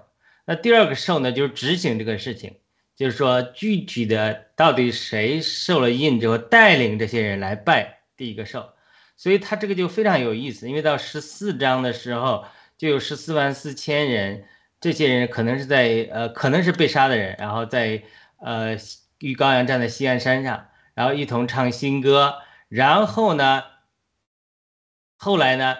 [0.47, 2.59] 那第二个受呢，就是执行这个事情，
[2.95, 8.73] 就是说具体的到底谁受了印之后带领这些人来拜第一个受，
[9.17, 12.45] 所以他这个就非常有意思，因为到十四章的时候
[12.77, 14.45] 就有十四万四千人，
[14.79, 18.03] 这些人可能是在呃可能是被杀的人，然后在
[18.37, 18.75] 呃
[19.17, 22.35] 与羔羊站在西安山上，然后一同唱新歌，
[22.69, 23.63] 然后呢，
[25.17, 25.75] 后来呢，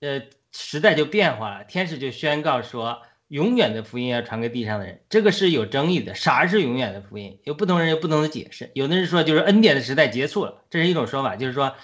[0.00, 0.20] 呃
[0.52, 3.00] 时代就变化了，天使就宣告说。
[3.30, 6.16] 永远的福音要传给地上的人，这个是有争议的。
[6.16, 7.38] 啥是永远的福音？
[7.44, 8.72] 有不同人有不同的解释。
[8.74, 11.76] 有的人说就是恩典的时代结束了，这是一种说法，就是说，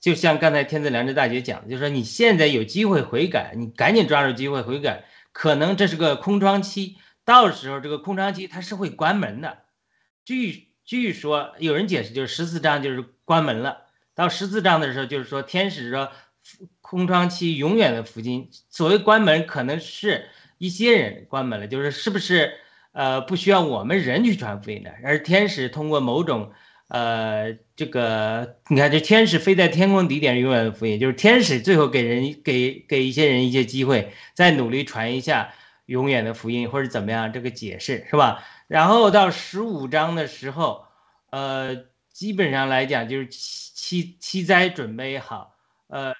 [0.00, 5.04] 就像刚才天赐良知大姐讲的，就是说你现在有机会悔改，你赶紧抓住机会悔改。
[5.30, 9.58] 可能这是个空窗期，到时候这个空窗期它是会关门的。
[10.24, 13.82] 据据说有人解释就是十四章就是关门了，
[14.16, 16.10] 到十四章的时候就是说天使说
[16.80, 18.50] 空窗期永远的福音。
[18.70, 20.30] 所谓关门可能是。
[20.60, 22.52] 一些人关门了，就是是不是
[22.92, 26.52] 呃不需要我们人去传福音的，而天使通过某种
[26.88, 35.54] 呃这个，你看这天使飞在天空底点永远的福音，就是天使最后给人给给一些人一些机会，再努力传一下
[35.86, 38.44] 永远的福音或者怎么样这个解释是吧？
[38.68, 40.84] 然后到十五章的时候，
[41.30, 45.56] 呃基本上来讲就是七七七灾准备好，
[45.86, 46.12] 呃。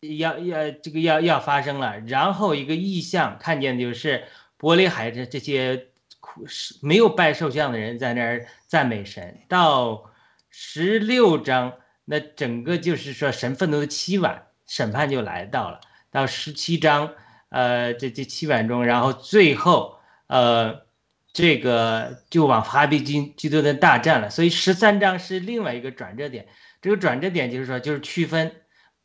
[0.00, 4.24] 要要这个要要发生了，然后一个意象看见就是
[4.58, 5.88] 玻璃海这这些
[6.20, 9.40] 苦是没有拜受像的人在那儿赞美神。
[9.48, 10.10] 到
[10.48, 11.74] 十六章，
[12.06, 15.80] 那整个就是说神愤怒的七晚，审判就来到了，
[16.10, 17.12] 到十七章，
[17.50, 19.98] 呃，这这七晚中，然后最后，
[20.28, 20.82] 呃，
[21.32, 24.30] 这个就往哈比军基督的大战了。
[24.30, 26.48] 所以十三章是另外一个转折点，
[26.80, 28.52] 这个转折点就是说，就是区分，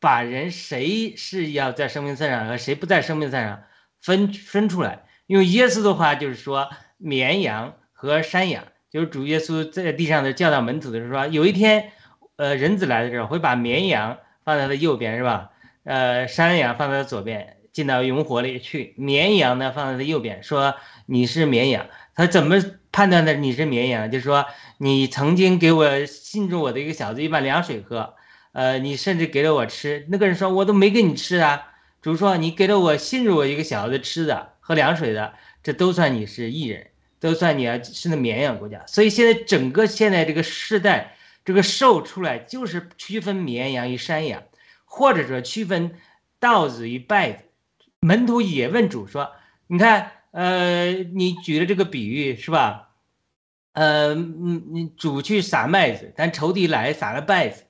[0.06, 3.64] 把人谁是要在生命赛上和谁不在生命赛上
[4.00, 5.02] 分分出来。
[5.26, 11.90] 用耶稣的话就是说，绵羊和山羊，就是主耶稣在地上的教导门徒的时候说，有一天，
[12.36, 15.50] 呃，人子来的时候会把绵羊放在他右边，是吧？
[15.82, 18.94] 呃，山羊放在他左边，进到永火里去。
[18.96, 20.76] 绵羊呢放在他右边，说
[21.06, 21.88] 你是绵羊。
[22.14, 24.08] 他怎么判断的你是绵羊？
[24.08, 24.46] 就是说
[24.78, 28.14] 你曾经给我信主我的一个小子一碗凉水喝，
[28.56, 30.06] 呃，你甚至给了我吃。
[30.08, 31.74] 那个人说我都没给你吃啊。
[32.00, 36.86] 主说你给了我信任我一个小子吃的喝凉水的，这都算你是艺人，
[37.20, 38.82] 都算你啊是那绵羊国家。
[38.86, 44.42] 所以现在整个现在这个时代，这个兽出来就是区分绵羊与山羊。
[44.86, 45.96] 或者说区分
[46.38, 47.42] 稻子与稗子，
[48.00, 49.32] 门徒也问主说
[49.68, 52.94] ：“你看，呃，你举的这个比喻是吧？
[53.74, 57.64] 呃，嗯，你主去撒麦子，但仇敌来撒了稗子，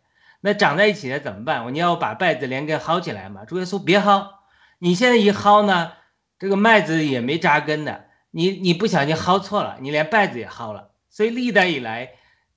[0.47, 1.75] 那长在一起了怎么办？
[1.75, 3.45] 你要把稗子连根薅起来嘛？
[3.45, 4.29] 主耶稣别薅，
[4.79, 5.91] 你现在一薅呢，
[6.39, 10.93] 这个麦子也没扎根的，你你不小心薅错了，你连稗子也薅了。
[11.11, 12.13] 所以历代以来，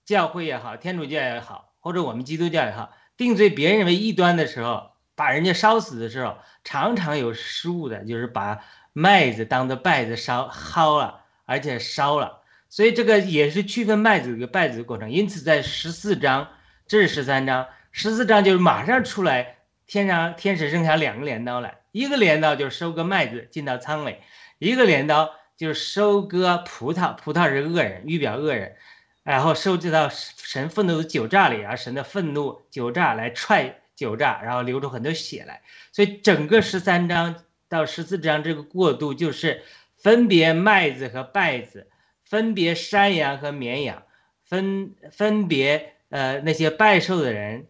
[0.05, 8.59] 教会也好，天主教也好，或者我们基督教也好。”定罪别人为异端的时候，把人家烧死的时候，常常有失误的，就是把
[8.93, 12.43] 麦子当做稗子烧薅了，而且烧了。
[12.69, 15.09] 所以这个也是区分麦子与稗子的过程。
[15.11, 16.49] 因此，在十四章，
[16.87, 24.17] 这是十三章，十四章就是马上出来，天上天使扔下两个镰刀来，一个镰刀就是收割麦子进到仓里，
[24.57, 28.75] 一个镰刀就是收割葡萄，葡萄是恶人，预表恶人。
[29.23, 35.61] 然后收集到神愤怒的酒榨里啊，神的愤怒酒榨来踹酒榨，然后流出很多血来。
[35.91, 37.35] 所以整个十三章
[37.67, 39.61] 到十四章这个过渡，就是
[39.97, 41.87] 分别麦子和稗子，
[42.25, 44.03] 分别山羊和绵羊，
[44.45, 47.67] 分分别呃那些拜寿的人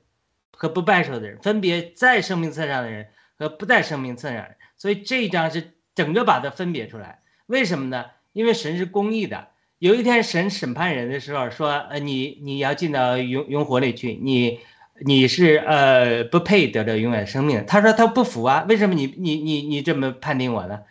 [0.60, 3.08] 和不拜寿的人，分别在生命册上的人
[3.38, 4.58] 和不在生命册上人。
[4.76, 7.22] 所以这一章是整个把它分别出来。
[7.46, 8.08] 为什么呢？
[8.34, 9.48] 因为神是公义的。
[9.78, 14.60] 有一天，神审判人的时候说：“呃，你你要进到永永火里去，你
[15.06, 20.82] 你是呃不配得到永远生命。”他说他不服啊，为什么你你你你这么判定我呢？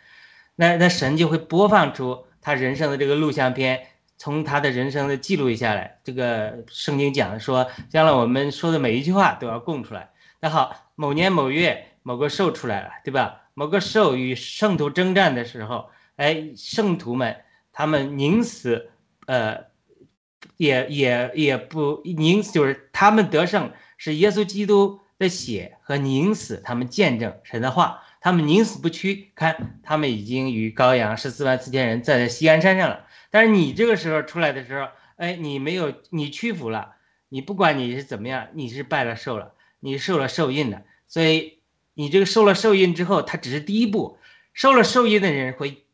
[0.55, 3.81] 那那神就会播放出他人生的这个录像片，
[4.19, 5.97] 从他的人生的记录下来。
[6.03, 10.11] 这个圣经讲的说，将来我们说的每一句话都要供出来。
[10.39, 13.49] 那好，某年某月某个兽出来了，对吧？
[13.55, 17.37] 某个兽与圣徒征战的时候，哎，圣徒们。
[17.71, 18.89] 他们宁死，
[19.25, 19.67] 呃，
[20.57, 29.31] 也也也不宁死，就是他们得胜是耶稣基督的血和宁死，他们见证神的话，他们宁死不屈。
[29.33, 33.05] 看，他们已经与羔羊十四万四千人站在西安山上了。
[33.29, 36.95] 但是你这个时候出来的时候，哎，你没有，你屈服了，
[37.29, 40.83] 你不管你是怎么样，你是拜了受了，你受了受印的。
[41.07, 41.59] 所以
[41.93, 44.17] 你这个受了受印之后，它只是第一步，
[44.53, 45.85] 受了受印的人会。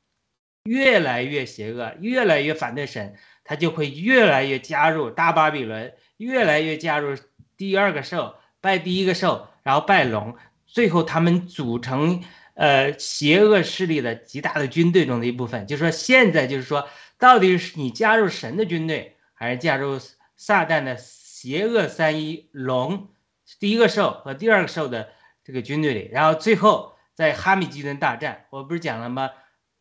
[0.67, 3.13] 越来越邪恶，越来越反对神，
[3.43, 7.15] 他就会越来越加入大巴比伦，越来越加入
[7.55, 12.23] 第二个兽，拜第一个兽，然后拜龙，最后他们组成
[12.55, 15.67] 呃邪恶势力的极大的军队中的一部分。
[15.67, 19.99] 就是说，现在就是说，到底是你加入神的军队，还是加入
[20.35, 23.09] 撒旦的邪恶三一龙
[23.59, 25.09] 第一个兽和第二个兽的
[25.43, 26.09] 这个军队里？
[26.11, 29.31] 然后最后在哈米基顿大战，我不是讲了吗？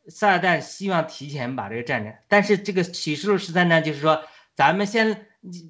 [0.06, 4.22] 撒旦希望提前把这个战争，但是这个启示录十三章就是说，
[4.54, 5.26] 咱们先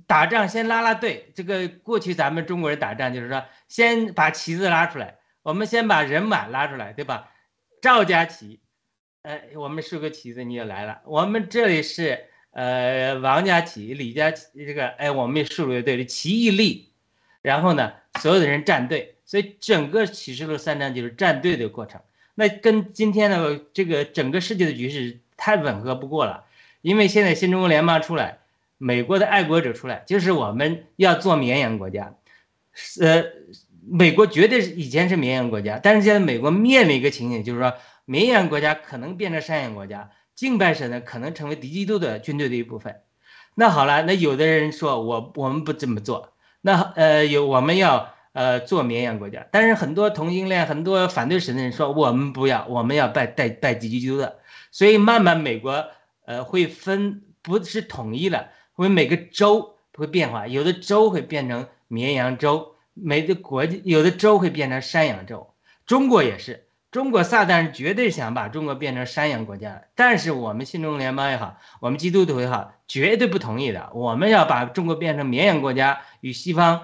[0.09, 1.33] 打仗，先拉拉队。
[1.37, 7.31] 这个过去咱们中国人打仗就是说，先把旗子拉出来，我们先把人马拉出来，对吧？
[7.81, 8.61] 赵家旗，
[9.25, 11.01] 呃，我们竖个旗子你就来了。
[11.07, 16.91] 我们这里是呃王家旗、李家旗，这个哎，我们也竖了队，旗一立，
[17.41, 19.15] 然后呢，所有的人站队。
[19.25, 22.03] 所以整个启示录三章就是站队的过程。
[22.35, 26.45] 那跟今天的这个整个世界的局势太吻合不过了，
[26.83, 28.41] 因为现在新中国联邦出来，
[28.77, 32.15] 美国的爱国者出来，就是我们要做绵羊国家，
[33.01, 33.25] 呃，
[33.89, 37.73] 美国绝对是以前是绵羊国家，但是现在美国面临一个情景，就是说
[38.05, 43.01] 绵羊国家可能变成山羊国家，敬拜神呢可能成为敌基督的军队的一部分。
[43.55, 48.13] 那好了，那有的人说我我们不这么做，那呃有我们要。
[48.35, 54.41] 呃，做绵羊国家，但是很多同性恋、很多反对神的人说，我们不要，我们要拜拜拜基督的。
[54.73, 55.87] 所以慢慢美国
[56.25, 65.55] 呃会分，不是统一了，会每个州会变化，有的州会变成绵羊州，每个国有的州会变成山羊州，
[65.87, 66.64] 中国也是。
[66.95, 73.91] 中国撒旦绝对想把中国变成山羊国家，但是我们新中联邦也好，我们基督徒也好，绝对不同意的。
[73.95, 76.83] 我们要把中国变成绵羊国家，与西方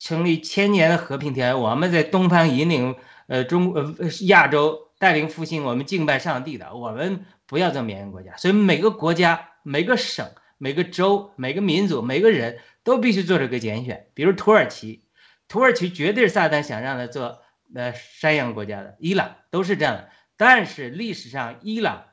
[0.00, 1.54] 成立千年的和平条约。
[1.54, 6.74] 我们在东方引领呃中呃亚洲带领复兴，我们敬拜上帝的。
[6.74, 8.34] 我们不要做绵羊国家。
[8.38, 10.26] 所以每个国家、每个省、
[10.56, 14.06] 每个州、每个民族、每个人都必须做这个拣选。
[14.14, 15.04] 比如土耳其，
[15.48, 17.43] 土耳其绝对是撒旦想让他做。
[17.74, 22.04] 呃，山羊国家的伊朗都是这样的，但是历史上伊朗，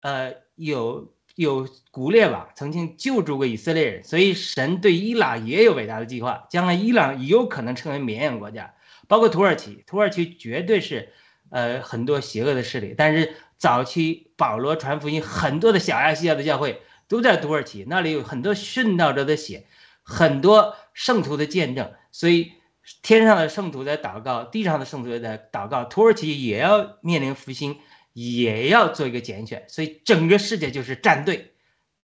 [0.00, 8.74] 呃，有有古列王曾经救助过以色列人，所以神对伊朗也有伟大的计划，将来伊朗有可能成为绵羊国家，
[9.08, 11.12] 包括土耳其，土耳其绝对是，
[11.50, 19.66] 呃，很多邪恶的势力，但是早期保罗传福音，很多的小亚细亚的教会都在土耳其，那里有很多殉道者的血，
[20.02, 22.52] 很多圣徒的见证，所以。
[23.02, 25.84] 天上的圣徒在祷告，地上的圣徒在祷告。
[25.84, 27.78] 土耳其也要面临复兴，
[28.12, 29.64] 也要做一个拣选。
[29.68, 31.52] 所以整个世界就是站队，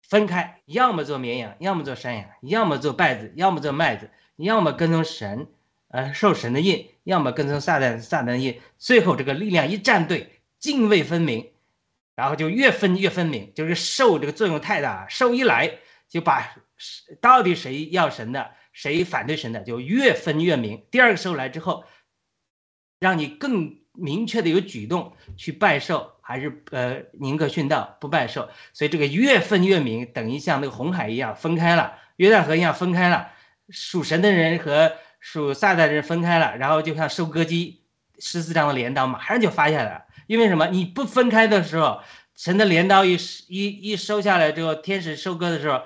[0.01, 5.47] 分开，要么做绵羊，要么做山羊，要么做稗子，要么做麦子，要么跟从神，
[5.87, 8.59] 呃，受神的印，要么跟从撒旦，撒旦的印。
[8.77, 11.51] 最后这个力量一站队，泾渭分明，
[12.15, 15.75] 然后就越分越分明，就是受这个作用太大，受一来
[16.09, 16.53] 就把
[17.21, 18.51] 到底谁要神的。
[18.75, 20.85] 谁反对神的，就越分越明。
[20.91, 21.85] 第二个时候来之后，
[22.99, 28.49] 让你更明确的有举动去拜寿，还是呃宁可殉道不拜寿。
[28.73, 33.31] 所以这个越分越明，等于像那个红海一样分开了，约旦河一样分开了，
[33.69, 36.57] 属神的人和属撒旦的人分开了。
[36.57, 37.81] 然后就像收割机，
[38.19, 40.05] 十四张的镰刀马上就发下来了。
[40.27, 40.67] 因为什么？
[40.67, 42.01] 你不分开的时候，
[42.35, 43.17] 神的镰刀一
[43.47, 45.81] 一一收下来之后，天使收割的时候。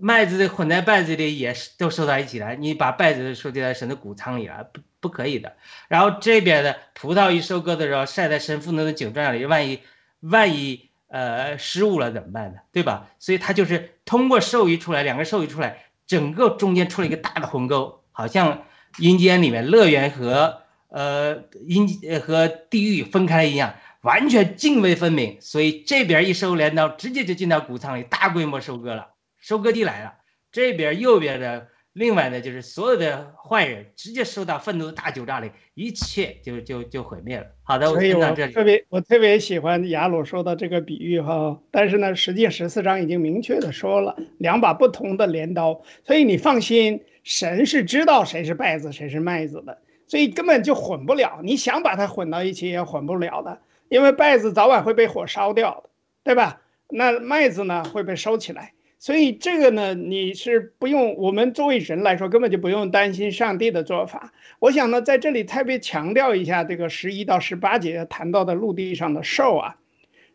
[0.00, 5.56] 麦子混在稗子里也是都收到一起了，你把稗子收进在神的谷仓里了，不不可以的。
[5.88, 9.80] 然后这边的葡萄一收割的时候，晒在神父那的酒庄里，万一
[10.20, 12.60] 万一呃失误了怎么办呢？
[12.72, 13.10] 对吧？
[13.18, 18.64] 所以他就是通过授予出来，两个授予出来，整个中间出了一个大的鸿沟，好像
[18.98, 21.86] 阴间里面乐园和呃阴
[22.20, 25.38] 和地狱分开一样，完全泾渭分明。
[25.40, 29.08] 所以这边一收镰刀，直接就进到谷仓里，大规模收割了。
[29.40, 30.14] 收割地来了，
[30.52, 37.46] 这边右边的另外呢，就是所有的坏人直接收到愤怒的大酒炸里，一切就就就毁灭了。
[37.64, 51.40] 好的，所以我这里特别我特别喜欢雅鲁说的这个比喻哈，但是呢，实际十四章已经明确的说了两把不同的镰刀，所以你放心，神是知道谁是稗子谁是麦子的，所以根本就混不了。
[51.42, 55.90] 你想把它混到一起也混不了的，因为稗子早晚会被火烧掉的，
[56.22, 56.60] 对吧？
[56.88, 58.74] 那麦子呢会被收起来。
[59.00, 64.34] 所以这个呢，你是不用我们作为人来说，根本就不用担心上帝的做法。
[64.58, 69.76] 我想呢，在这里特别强调一下这个十一到十八节谈到的陆地上的兽啊，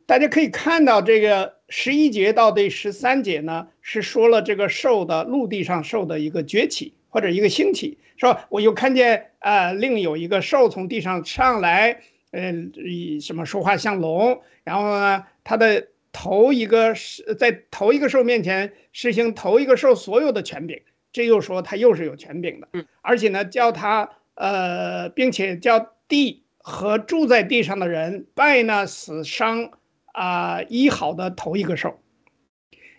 [0.08, 12.00] 大家可以看到这个十一节到第十三节呢，是说了这个兽的陆地上兽的一个崛起或者一个兴起，说我又看见啊，另有一个兽从地上上来，
[12.32, 12.52] 呃，
[12.84, 15.90] 以什么说话像龙，然后呢，它的。
[16.18, 22.70] 头一个是在头一个兽面前实行头一个兽所有的权柄，这又说他又是有权柄的，
[23.02, 29.72] 而且呢叫他呃，并且叫地和住在地上的人拜那死伤
[30.14, 32.00] 啊医好的头一个兽，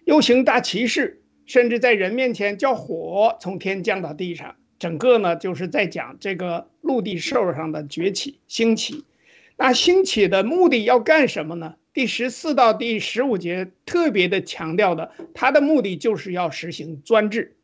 [0.05, 9.07] 又行大奇事，甚至在人面前叫火从天降到地上，整个呢就是在讲这个陆地兽上的崛起兴起，
[9.57, 11.77] 那兴起的目的要干什么呢？
[11.97, 17.57] 第十四到第十五节特别的强调的，他的目的就是要实行专制，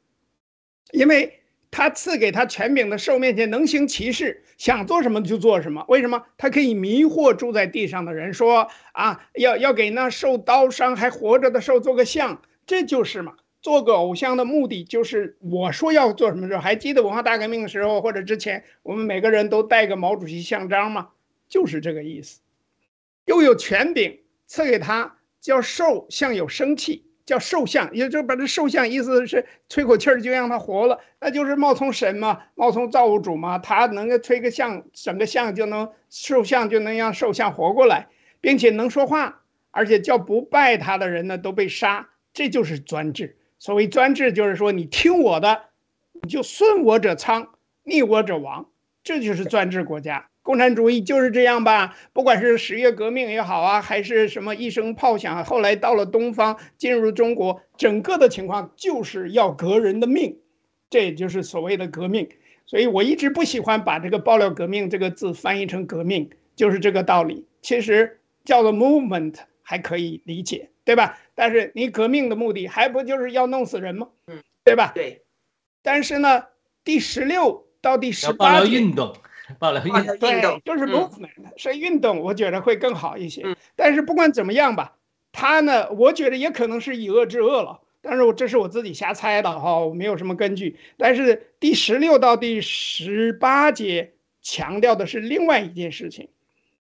[0.91, 5.85] 因为他赐给他权柄的兽面前能行其事，想做什么就做什么。
[5.87, 6.25] 为什么？
[6.39, 13.35] 他可以迷惑住在地上的人，说啊，要要给那受刀伤还活着的兽做个像，这就是嘛。
[13.61, 21.11] 做个偶像的目的就是我说要做什么时候，还记得文化大革命的时候或者之前，我们每个人都带个毛主席像章吗？
[21.51, 22.41] 就是这个意思，
[23.27, 24.21] 又有权柄。
[24.53, 38.09] 赐给他叫兽像有生气，叫兽像，也就把这兽像意思是吹口气儿就让他活了，那就是冒充神嘛，冒充造物主嘛，他能够吹个像，整个像就能兽像就能让兽像活过来，
[38.43, 39.41] 并且能说话，
[39.71, 43.39] 而且叫不拜他的人呢都被杀，这就是专制。
[43.59, 45.63] 所谓专制，就是说你听我的，
[46.21, 48.69] 你就顺我者昌，逆我者亡，
[49.03, 50.29] 这就是专制国家。
[50.43, 60.39] 共产主义就是这样吧，不管是十月革命也好啊，还是什么一声炮响，后来到了东方，进入中国，整个的情况就是要革人的命，
[60.91, 62.29] 这也就是所谓的革命。
[62.67, 67.47] 所以我一直不喜欢把这个爆料革命这个字翻译成革命，就是这个道理。
[67.61, 71.19] 其实叫做 movement 还可以理解，对吧？
[71.35, 74.09] 但是你革命的目的还不就是要弄死人吗？
[74.27, 74.93] 嗯，对吧？
[74.95, 75.23] 对，
[75.83, 76.47] 但是呢，
[76.83, 79.15] 第十六到第十要爆八运动，
[79.59, 79.93] 爆料运
[80.41, 80.61] 动。
[80.65, 83.43] 就是嗯 movement、是运动，我觉得会更好一些。
[83.45, 84.97] 嗯但是不管怎么样吧，
[85.33, 87.81] 他呢，我觉得也可能是以恶制恶了。
[88.05, 90.77] 但是我这是我自己瞎猜的哈，我没有什么根据。
[90.97, 96.29] 但是第十六到第十八节强调的是另外一件事情，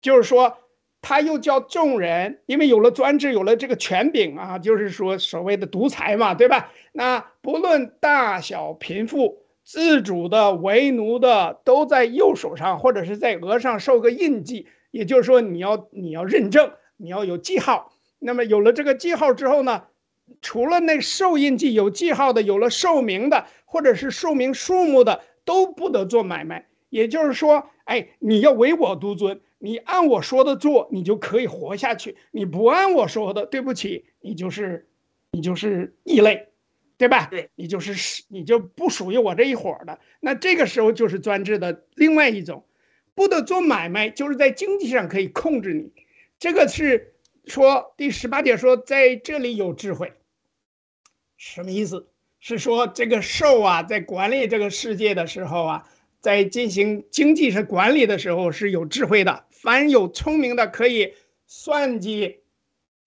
[0.00, 0.58] 就是说
[1.02, 6.72] 他又叫众人，因为有了专制，有了这个权柄啊，就是说所谓的独裁嘛，对吧？
[6.92, 9.42] 那不论大小贫富，
[9.72, 17.92] 自主的、为奴的，都在右手上或者是在额上受个印记，也就是说你要你要认证，你要有记号。
[18.18, 19.84] 那么有了这个记号之后呢，
[20.42, 26.66] 除了那受印记有记号的，有了寿名的，或者是寿名数目的，都不得做买卖。
[26.88, 34.88] 也就是说，哎，你要唯我独尊，你按我说的做，你就可以活下去；你不按我说的，对不起，你就是
[35.30, 36.48] 你就是异类，
[37.00, 37.28] 对吧？
[37.30, 39.98] 对，你就是是你就不属于我这一伙儿的。
[40.20, 42.66] 那这个时候就是专制的另外一种，
[43.14, 45.90] 不得做买卖，就是在经济上可以控制你。
[46.38, 47.14] 这个是
[47.46, 50.12] 说第十八节说在这里有智慧，
[51.38, 52.06] 什么意思？
[52.38, 55.88] 是说这个兽啊，在管理这个世界的时候啊，
[56.20, 59.46] 在进行经济上管理的时候是有智慧的。
[59.48, 61.14] 凡有聪明的，可以
[61.46, 62.40] 算计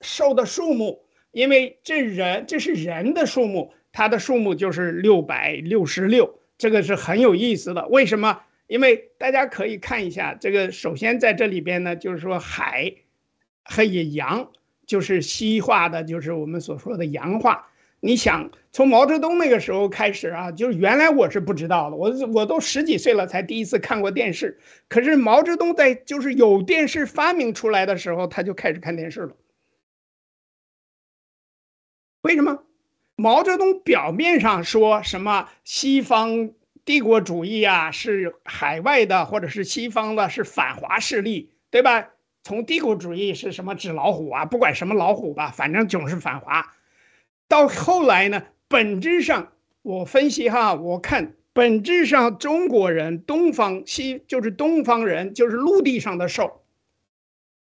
[0.01, 7.87] 兽的数目，因为这人这是人的数目，它的数目就是六百六十六，这个是很有意思的。
[7.87, 8.41] 为什么？
[8.67, 12.95] 因为大家可以看一下，这个首先在这里边呢，就是说海
[13.63, 14.51] 和也洋，
[14.85, 17.69] 就是西化的，就是我们所说的洋化。
[17.99, 24.59] 你想从毛泽东那个时候开始啊，就是原来我是不知道的，我我都十几岁了才第一次看过电视。
[24.89, 29.35] 可是毛泽东在就是有电视发明出来的时候，他就开始看电视了。
[32.23, 32.63] 为什么？
[33.15, 36.49] 毛泽东表面上说什么西方
[36.83, 42.09] 帝国主义啊是海外的，或者是西方的是反华势力，对吧？
[42.43, 46.73] 从帝国主义是什么纸老虎啊，不管什么老虎吧，反正总是反华。
[47.47, 56.63] 到后来呢，本质上我分析哈，我看本质上中国人东方西就是东方人，就是陆地上的兽，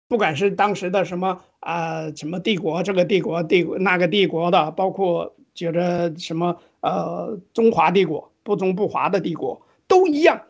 [0.08, 10.46] 不管是当时的什么啊、什么帝国，这个帝国帝国那个帝国的，包括觉得什么呃中华帝国不中不华的帝国都一样，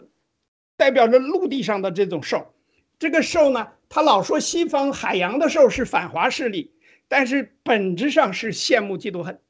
[0.76, 2.54] 代表着陆地上的这种兽。
[3.00, 6.72] 这个兽呢，他老说西方海洋的兽是反华势力。
[7.08, 9.40] 但是本质上是羡慕、嫉妒、恨，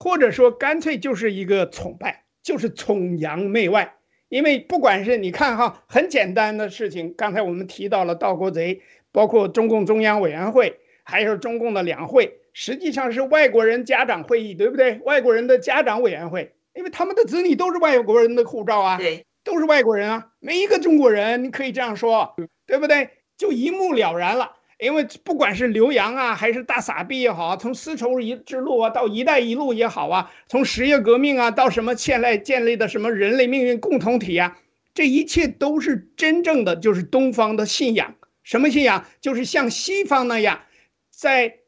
[0.00, 3.94] 或者说干脆就是一个崇拜，就是崇洋媚外。
[4.28, 8.82] 因为不管是你看哈，很简单的事情，刚才我们提到了盗国贼，
[9.12, 15.00] 包括中共中央委员会，还有中共的两会，实际上是外国人家长会议，对不对？
[15.06, 22.36] 外国人的家长委员会，因为他们的子女都是外国人的护照啊，对，都是外国人啊，没一个中国人，你可以这样说，
[22.66, 23.08] 对不对？
[23.38, 24.56] 就一目了然了。
[24.78, 34.58] 因为不管是刘洋啊，还是大傻逼也好，从丝绸一之路啊，到一带一路也好啊，从十月革命啊，到什么现在建立的什么人类命运共同体啊，
[34.92, 38.16] 这一切都是真正的就是东方的信仰。
[38.42, 39.06] 什么信仰？
[39.22, 40.60] 就是像西方那样，
[41.10, 41.59] 在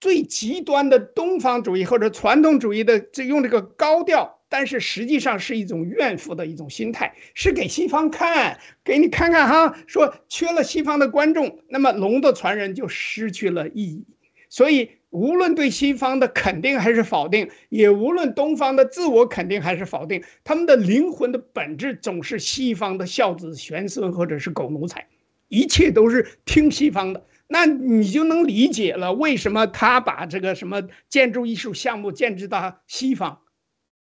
[0.00, 14.04] 最极端的东方主义或者传统主义的，这用这个高调，但是实际上是一种怨妇的一种心态，是给西方看，给你看看哈，说缺了西方的观众，那么龙的传人就失去了意义。
[14.48, 25.06] 所以，无论对西方的肯定还是否定，也无论东方的自我肯定还是否定，他们的灵魂的本质总是西方的孝子玄孙或者是狗奴才，
[25.48, 27.24] 一切都是听西方的。
[27.48, 33.42] 那你就能理解了，为什么他把这个什么建筑艺术项目建制到西方？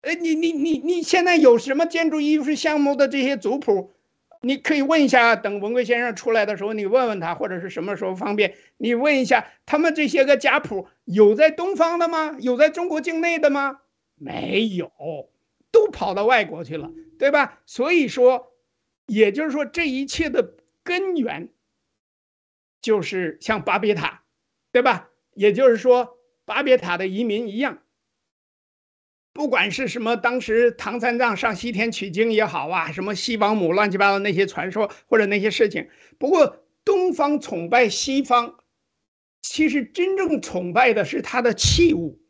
[0.03, 3.93] 哎，你你你你现在有什么建筑艺术项目的这些族谱？
[4.45, 12.37] 你可以问一下，等文贵先生出来的时候，你问问他，或者是什么时候方便，你问一下，他们这些个家谱有在东方的吗？
[12.41, 13.79] 有在中国境内的吗？
[14.17, 14.91] 没有，
[15.71, 16.91] 都跑到外国去了，
[17.21, 17.61] 对吧？
[17.67, 18.53] 所以说，
[19.07, 21.49] 也就是说，这一切的根源
[22.83, 24.25] 就是像巴别塔，
[24.71, 25.09] 对吧？
[25.33, 27.83] 也就是说，巴别塔的移民一样。
[29.33, 35.89] 不管是什么，当时唐三藏上西天取经也好啊，什么西王母乱七八糟那些传说或者那些事情。
[36.19, 38.59] 不过东方崇拜西方，
[39.41, 42.21] 其实真正崇拜的是他的器物、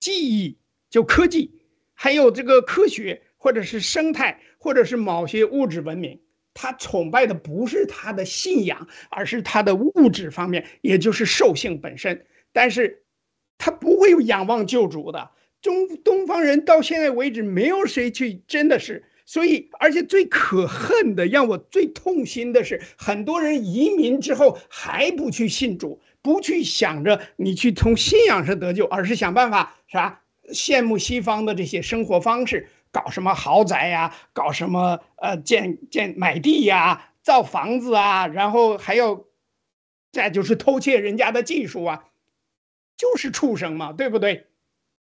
[0.00, 0.58] 技艺，
[0.90, 1.62] 就科技，
[1.94, 6.20] 还有这个科学，或者是生态，或者是某些物质文明，
[6.54, 12.26] 他崇拜的不是他的信仰，而是他的物质方面，也就是兽性本身。
[12.52, 13.02] 但是，
[13.58, 15.30] 他不会仰望救主的。
[15.60, 19.04] 中东方人到现在为止，没有谁去真的是。
[19.24, 30.22] 所以，而且最可恨的，让我最痛心的是，很多人移民之后还不去信主，不去想着你去从信仰上得救，而是想办法啥
[30.52, 39.24] 羡慕西方的这些生活方式，搞什么豪宅呀，搞什么呃建建买地呀，造房子啊，然后还要
[40.12, 42.04] 再就是偷窃人家的技术啊，
[42.96, 44.46] 就是畜生嘛，对不对？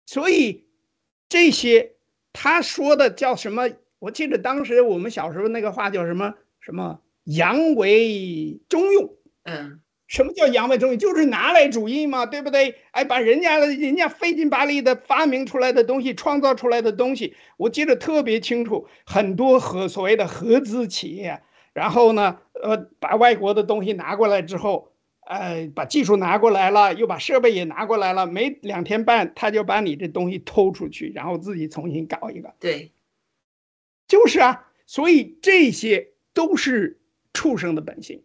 [0.06, 0.64] 所以
[1.28, 1.96] 这些
[2.32, 3.68] 他说的叫什么？
[3.98, 9.14] 我记得当时我们小时候那个话叫什么什么“扬为中用”。
[9.44, 9.81] 嗯，
[10.12, 10.98] 什么叫洋为中用？
[10.98, 12.74] 就是拿来主义嘛，对不对？
[12.90, 18.86] 哎，把人家的人家费劲巴力的发明出来的东西、创造出来的东西，我记得特别清楚。
[19.06, 21.40] 很多合所谓的合资企业，
[21.72, 24.92] 然后呢，呃，把外国的东西拿过来之后。
[25.24, 32.52] 呃，把技术拿过来了，又把设备也拿过来了，没两天半，他就把你这东西偷出去，然后自己重新搞一个。
[32.58, 32.90] 对，
[34.08, 37.00] 就是啊，所以这些都是
[37.32, 38.24] 畜生的本性，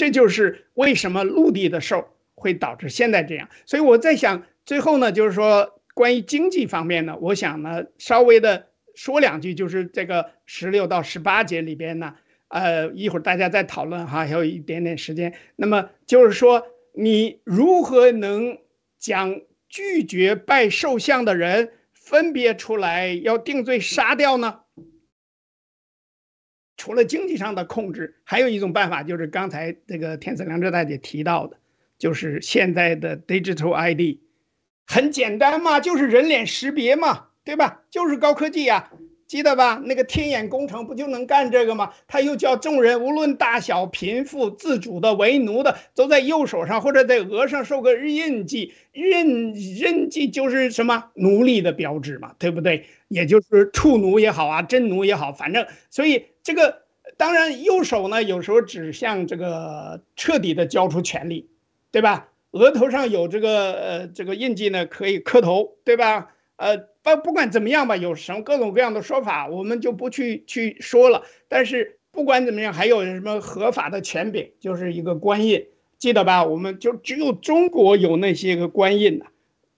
[0.00, 3.50] 这就是为什么陆地的兽会导致现在这样。
[3.66, 12.14] 所以我在想，最后呢，就是说关于经济方面呢，我想呢，稍微的说两句，就是这个十六到十八节里边呢。
[12.48, 15.34] 呃，一会儿大家再讨论哈，还有一点点时间。
[15.54, 18.56] 那么就是说，你如何能
[18.98, 24.60] 将拒绝拜兽像的人分别出来，要定罪杀掉呢？
[26.80, 31.58] 除了经济上的控制，还有一种办法，就是刚才这个天赐良知大姐提到的，
[31.98, 34.16] 就是现在的 digital ID，
[34.86, 37.82] 很简单嘛，就是人脸识别嘛，对吧？
[37.90, 38.90] 就是高科技呀。
[39.26, 39.80] 记得吧？
[39.84, 41.92] 那个天眼工程不就能干这个吗？
[42.08, 48.72] 他又叫众人无论大小、贫富、自主的、为奴的，都在右手上或者在额上受个印记。
[48.92, 52.86] 印印记就是什么奴隶的标志嘛，对不对？
[53.06, 56.82] 也就是畜奴也好啊，真奴也好，反正所以这个
[57.16, 61.48] 当然右手呢，有时候指向这个彻底的交出权力，
[61.90, 62.28] 对吧？
[62.52, 66.32] 额头上有这个呃这个印记呢，可以磕头，对吧？
[66.56, 71.22] 呃，不不管怎么样吧，有什么各种各样的说法，我们就不去去说了。
[71.48, 75.68] 但是不管怎么样，还有什么合法的权柄，就是一个官印，
[75.98, 76.44] 记得吧？
[76.44, 79.26] 我们就只有中国有那些个官印呐，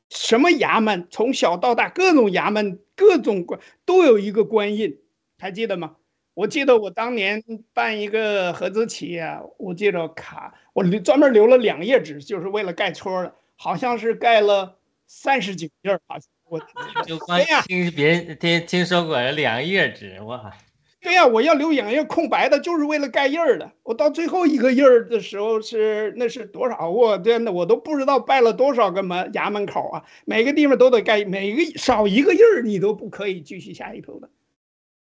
[0.09, 4.99] 什么衙门，从小到大各种衙门、各种官都有一个官印，
[5.39, 5.97] 还记得吗？
[6.35, 7.43] 我记得我当年
[7.75, 9.27] 办一个合资企业，
[9.59, 14.77] 我记得卡，我留专门留了两页纸，就是为了盖戳的，好像是盖了
[15.07, 16.29] 三十几页，好像。
[16.45, 16.61] 我
[17.07, 20.53] 就光听别人听听说过两页纸哇，
[21.01, 23.73] 对呀，我要留两页空白的，就是为了盖印儿的。
[23.85, 26.91] 我到最后一个印儿的时候是那是多少？
[26.91, 34.29] 我真的我都不知道拜了多少个门衙门口啊，每个地方都得盖，每个少一个印儿你都不可以继续下一头的，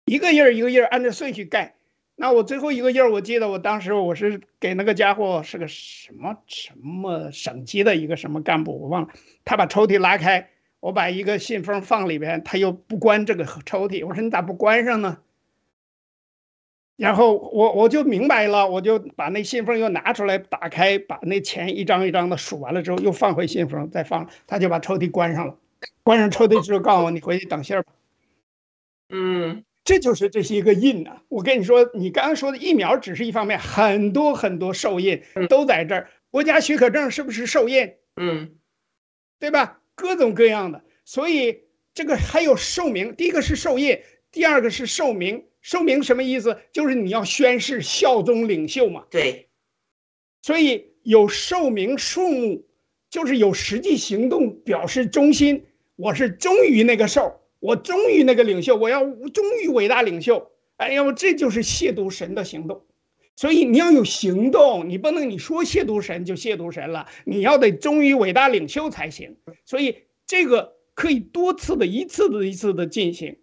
[0.05, 1.75] 一个印儿一个印儿按照顺序盖。
[2.15, 9.09] 那我最后一个印儿，我记得我当时我是给那个家伙是个什么什么省级的一个什么干部，我忘了，
[9.43, 10.49] 他把抽屉拉开。
[10.79, 14.03] 我把一个信封放里边，他又不关这个抽屉。
[14.03, 15.19] 我说你咋不关上呢？
[16.97, 25.55] 然后我我就明白了，我就把那信封又拿出来，打开，把那钱一张一张的数完了之后，又放回信封，再放，他就把抽屉关上了。
[26.01, 27.93] 关上抽屉之后，告诉我你回去等信儿吧。
[29.09, 31.21] 嗯，这就是这是一个印呐。
[31.27, 36.09] 我跟你说，你刚刚说的疫苗只是一方面，很多很多寿印都在这儿。
[36.29, 37.93] 国家许可证是不是寿印？
[38.15, 38.55] 嗯，
[39.39, 39.81] 对吧？
[39.95, 41.63] 各种各样的，所以
[41.93, 43.15] 这个还有寿名。
[43.15, 43.99] 第一个是寿印，
[44.31, 45.45] 第二个是寿名。
[45.61, 46.57] 寿名什么意思？
[46.71, 49.05] 就是你要宣誓效忠领袖嘛。
[49.11, 49.49] 对，
[50.41, 52.65] 所以有寿名数目，
[53.09, 55.65] 就是有实际行动表示忠心。
[55.97, 60.51] 我是忠于那个寿，我忠于那个领袖，我要忠于伟大领袖。
[60.75, 62.83] 哎呀，这就是亵渎神的行动。
[63.37, 69.37] 所以你要有行动，你不能你说亵渎神就亵渎神了，你要得忠于伟大领袖才行。
[69.65, 73.37] 所以这个可以多次的、一次的、一次的进行，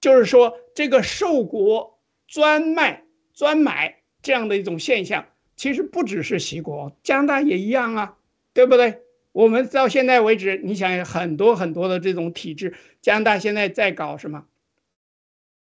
[0.00, 5.26] 就是说这个受国专卖、专买这样的一种现象，
[5.56, 8.16] 其实不只是西国，加拿大也一样啊，
[8.52, 9.02] 对不对？
[9.34, 14.44] 我们到现在为止，你想很多很多的这种体制，加拿大现在在搞什么？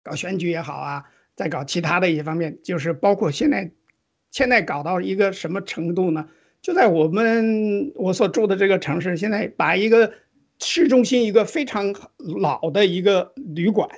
[0.03, 1.05] 搞选举也好啊。
[1.37, 3.71] 在搞其他的一些方面，就是包括现在，
[4.33, 6.29] 现在搞到一个什么程度呢？
[6.61, 10.15] 就在我们我所住的这个城市，现在把一个
[10.59, 11.95] 市中心一个非常
[12.41, 13.89] 老的一个旅馆，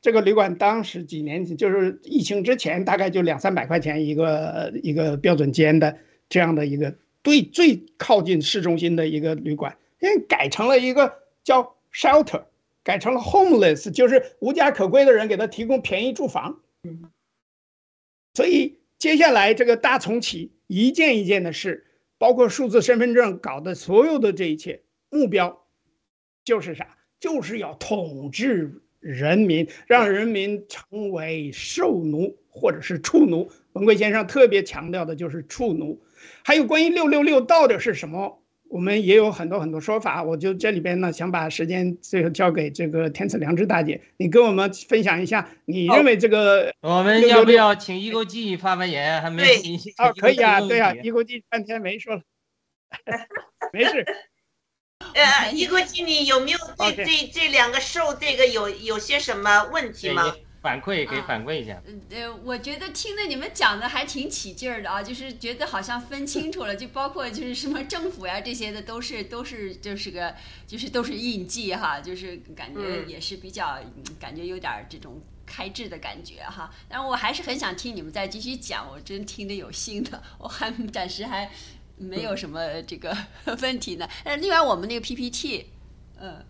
[0.00, 5.98] 这个旅馆当时几年前就是疫情之前，大概就两三百块钱一个一个标准间的
[6.30, 6.94] 这样的一个
[7.26, 11.12] 对最靠近市中心的一个旅馆，现在改成了一个
[11.42, 12.44] 叫 shelter，
[12.84, 16.60] 改成了 homeless，就是无家可归的人给他提供便宜住房。
[18.34, 25.66] 所以接下来这个大重启一件一件的事，包括数字身份证搞的所有的这一切，目标
[26.44, 26.96] 就是啥？
[27.18, 33.50] 就是要统治人民，让人民成为兽奴或者是畜奴。
[33.72, 36.00] 文贵先生特别强调的就是畜奴。
[36.44, 40.22] 还有关于六六六到底是什么，我们也有很多很多说法。
[40.22, 49.20] 我就这里边呢，想把时间最后交给这个天赐良知大姐，你跟我们分享一下，你认为这个我们要不要请一勾记发发言？
[49.22, 49.56] 还没对
[49.96, 52.22] 啊， 可以啊，对啊，一一国际半天没说了，
[53.72, 54.06] 没事。
[55.14, 60.34] 呃，一国经理有没有对对这两个兽这个有有些什么问题吗？
[60.66, 61.80] 反馈给啊反馈一下。
[62.10, 70.34] 呃，我觉得听着你们讲的还挺起劲儿的啊，就是觉得好像分清楚了，就包括就是什么政府呀这些的，都是都是就是个
[70.66, 76.68] 就是都是印记哈，就是感觉嗯也是比较、嗯感觉有点儿这种开智的感觉哈。
[76.88, 81.48] 但我还是很想听你们再继续讲，我真听得有心的，我还暂时还
[81.96, 83.16] 没有什么这个
[83.62, 84.08] 问题呢。
[84.24, 85.66] 呃，另外我们那个 PPT，
[86.20, 86.44] 嗯。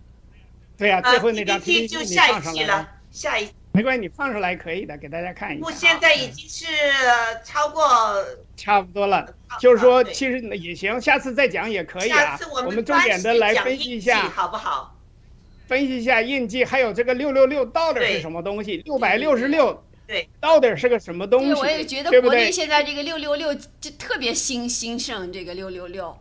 [0.79, 5.71] 对呀、啊最后那张 PPT 就下放上来一期了，下一没关系，你放出来可以的，给大家看一下我。
[5.71, 7.85] 现在已经是呃超过，
[8.57, 9.29] 差不多了，
[9.61, 12.47] 就是说，其实也行，下次再讲也可以啊下次。
[12.47, 14.97] 我们们重点的来分析一下，好不好？
[15.67, 18.79] 分析一下印记，还有这个六六六到底是什么东西？
[18.87, 21.61] 六百六十六对，到底是个什么东对，西？
[21.61, 22.11] 我也觉得？
[22.23, 26.17] 国内现在这个六六六就特别兴兴盛，这个六六六。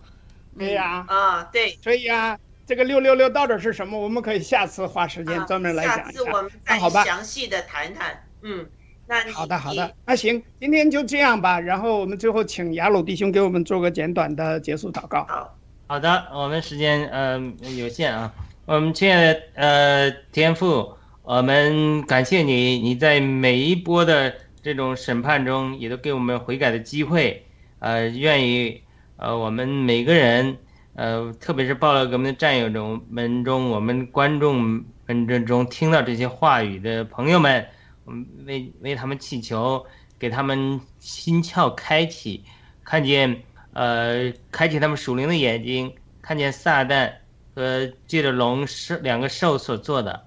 [0.57, 4.00] 对呀、啊，对，所以啊，这个六六六到底是什么？
[4.00, 6.04] 我们可以下次花时间啊专门来讲一下。
[6.06, 8.24] 下次我们再详细的谈谈。
[8.42, 8.66] 嗯，
[9.08, 11.60] 那好的，好的，那行，今天就这样吧。
[11.60, 15.26] 然后我们最后请雅鲁弟兄给我们做个简短的结束祷告。
[15.26, 15.56] 好，
[15.88, 17.40] 好的，我们时间呃
[17.78, 18.34] 有限啊，
[18.66, 24.34] 我们亲爱的呃天父，我们感谢你，你在每一波的
[24.64, 27.46] 这种审判中，也都给我们悔改的机会，
[27.78, 28.82] 呃，愿意
[29.18, 30.58] 呃我们每个人
[30.96, 37.68] 呃，特别是报了革命的战友中们中，我们观众们之中听到这些话语的朋友们，
[38.06, 39.86] 我们为为他们祈求，
[40.18, 42.46] 给他们心窍开启，
[42.84, 43.44] 看见
[43.74, 47.12] 呃，开启他们属灵的眼睛，看见撒旦
[47.54, 50.26] 和借着龙兽两个兽所做的，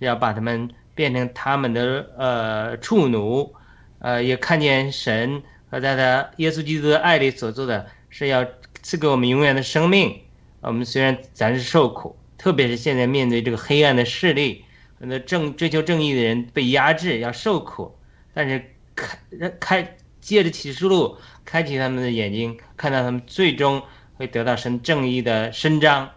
[0.00, 3.54] 是要把他们变成他们的呃畜奴，
[4.00, 8.44] 呃，也看见神和在他耶稣基督的爱里所做的，是要
[8.82, 10.20] 赐给我们永远的生命。
[10.60, 14.64] 我们虽然暂时受苦，特别是现在面对这个黑暗的势力，
[14.98, 17.96] 很多正追求正义的人被压制，要受苦，
[18.34, 23.82] 但是开开借着启示录开启他们的眼睛，看到他们最终
[24.14, 26.10] 会得到神正义的伸张，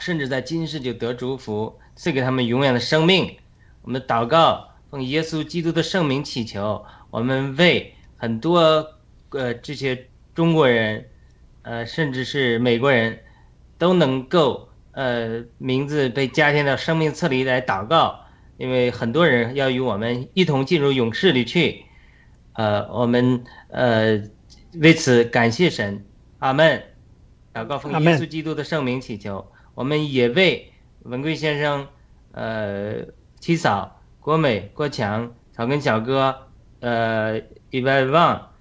[0.00, 3.36] 甚至在今世就得祝福，赐给他们永远的生命。
[3.82, 8.86] 我们祷告，奉耶稣基督的圣名祈求，我们为很多
[9.30, 11.08] 呃这些中国人，
[11.68, 13.18] 呃甚至是美国人，
[13.76, 18.20] 都能够呃名字被加添到生命册里来祷告，
[18.56, 21.84] 因为很多人要与我们一同进入勇士里去。
[22.54, 24.22] 呃，我们呃
[24.80, 26.06] 为此感谢神，
[26.38, 26.82] 阿门。
[27.52, 30.72] 祷告奉耶稣基督的圣名祈求，我们也为
[31.02, 31.86] 文贵先生、
[32.32, 32.94] 呃
[33.40, 36.48] 七嫂、国美、国强、草根小哥、
[36.80, 38.52] 呃伊万旺、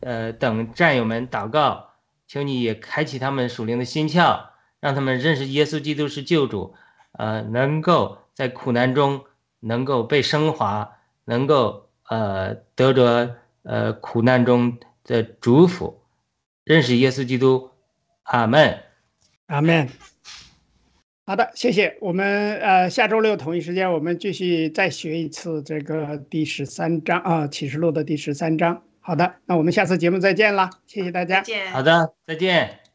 [0.00, 1.87] 呃等战友们祷告，
[2.28, 4.50] 求你也开启他们属灵的心窍，
[4.80, 6.74] 让他们认识耶稣基督是救主，
[7.12, 9.24] 呃，能够在苦难中
[9.60, 16.02] 能够被升华，能够呃得着呃苦难中的祝福，
[16.64, 17.70] 认识耶稣基督，
[18.24, 18.78] 阿门。
[19.46, 19.88] 阿门。
[21.24, 21.96] 好的，谢谢。
[22.00, 28.82] 我们呃下周六同一时间，我们继续再学一次这个第十三章啊，启示录的第十三章。
[29.08, 31.42] 好的，那我们下次节目再见啦，谢谢大家。
[31.72, 32.87] 好的，再见。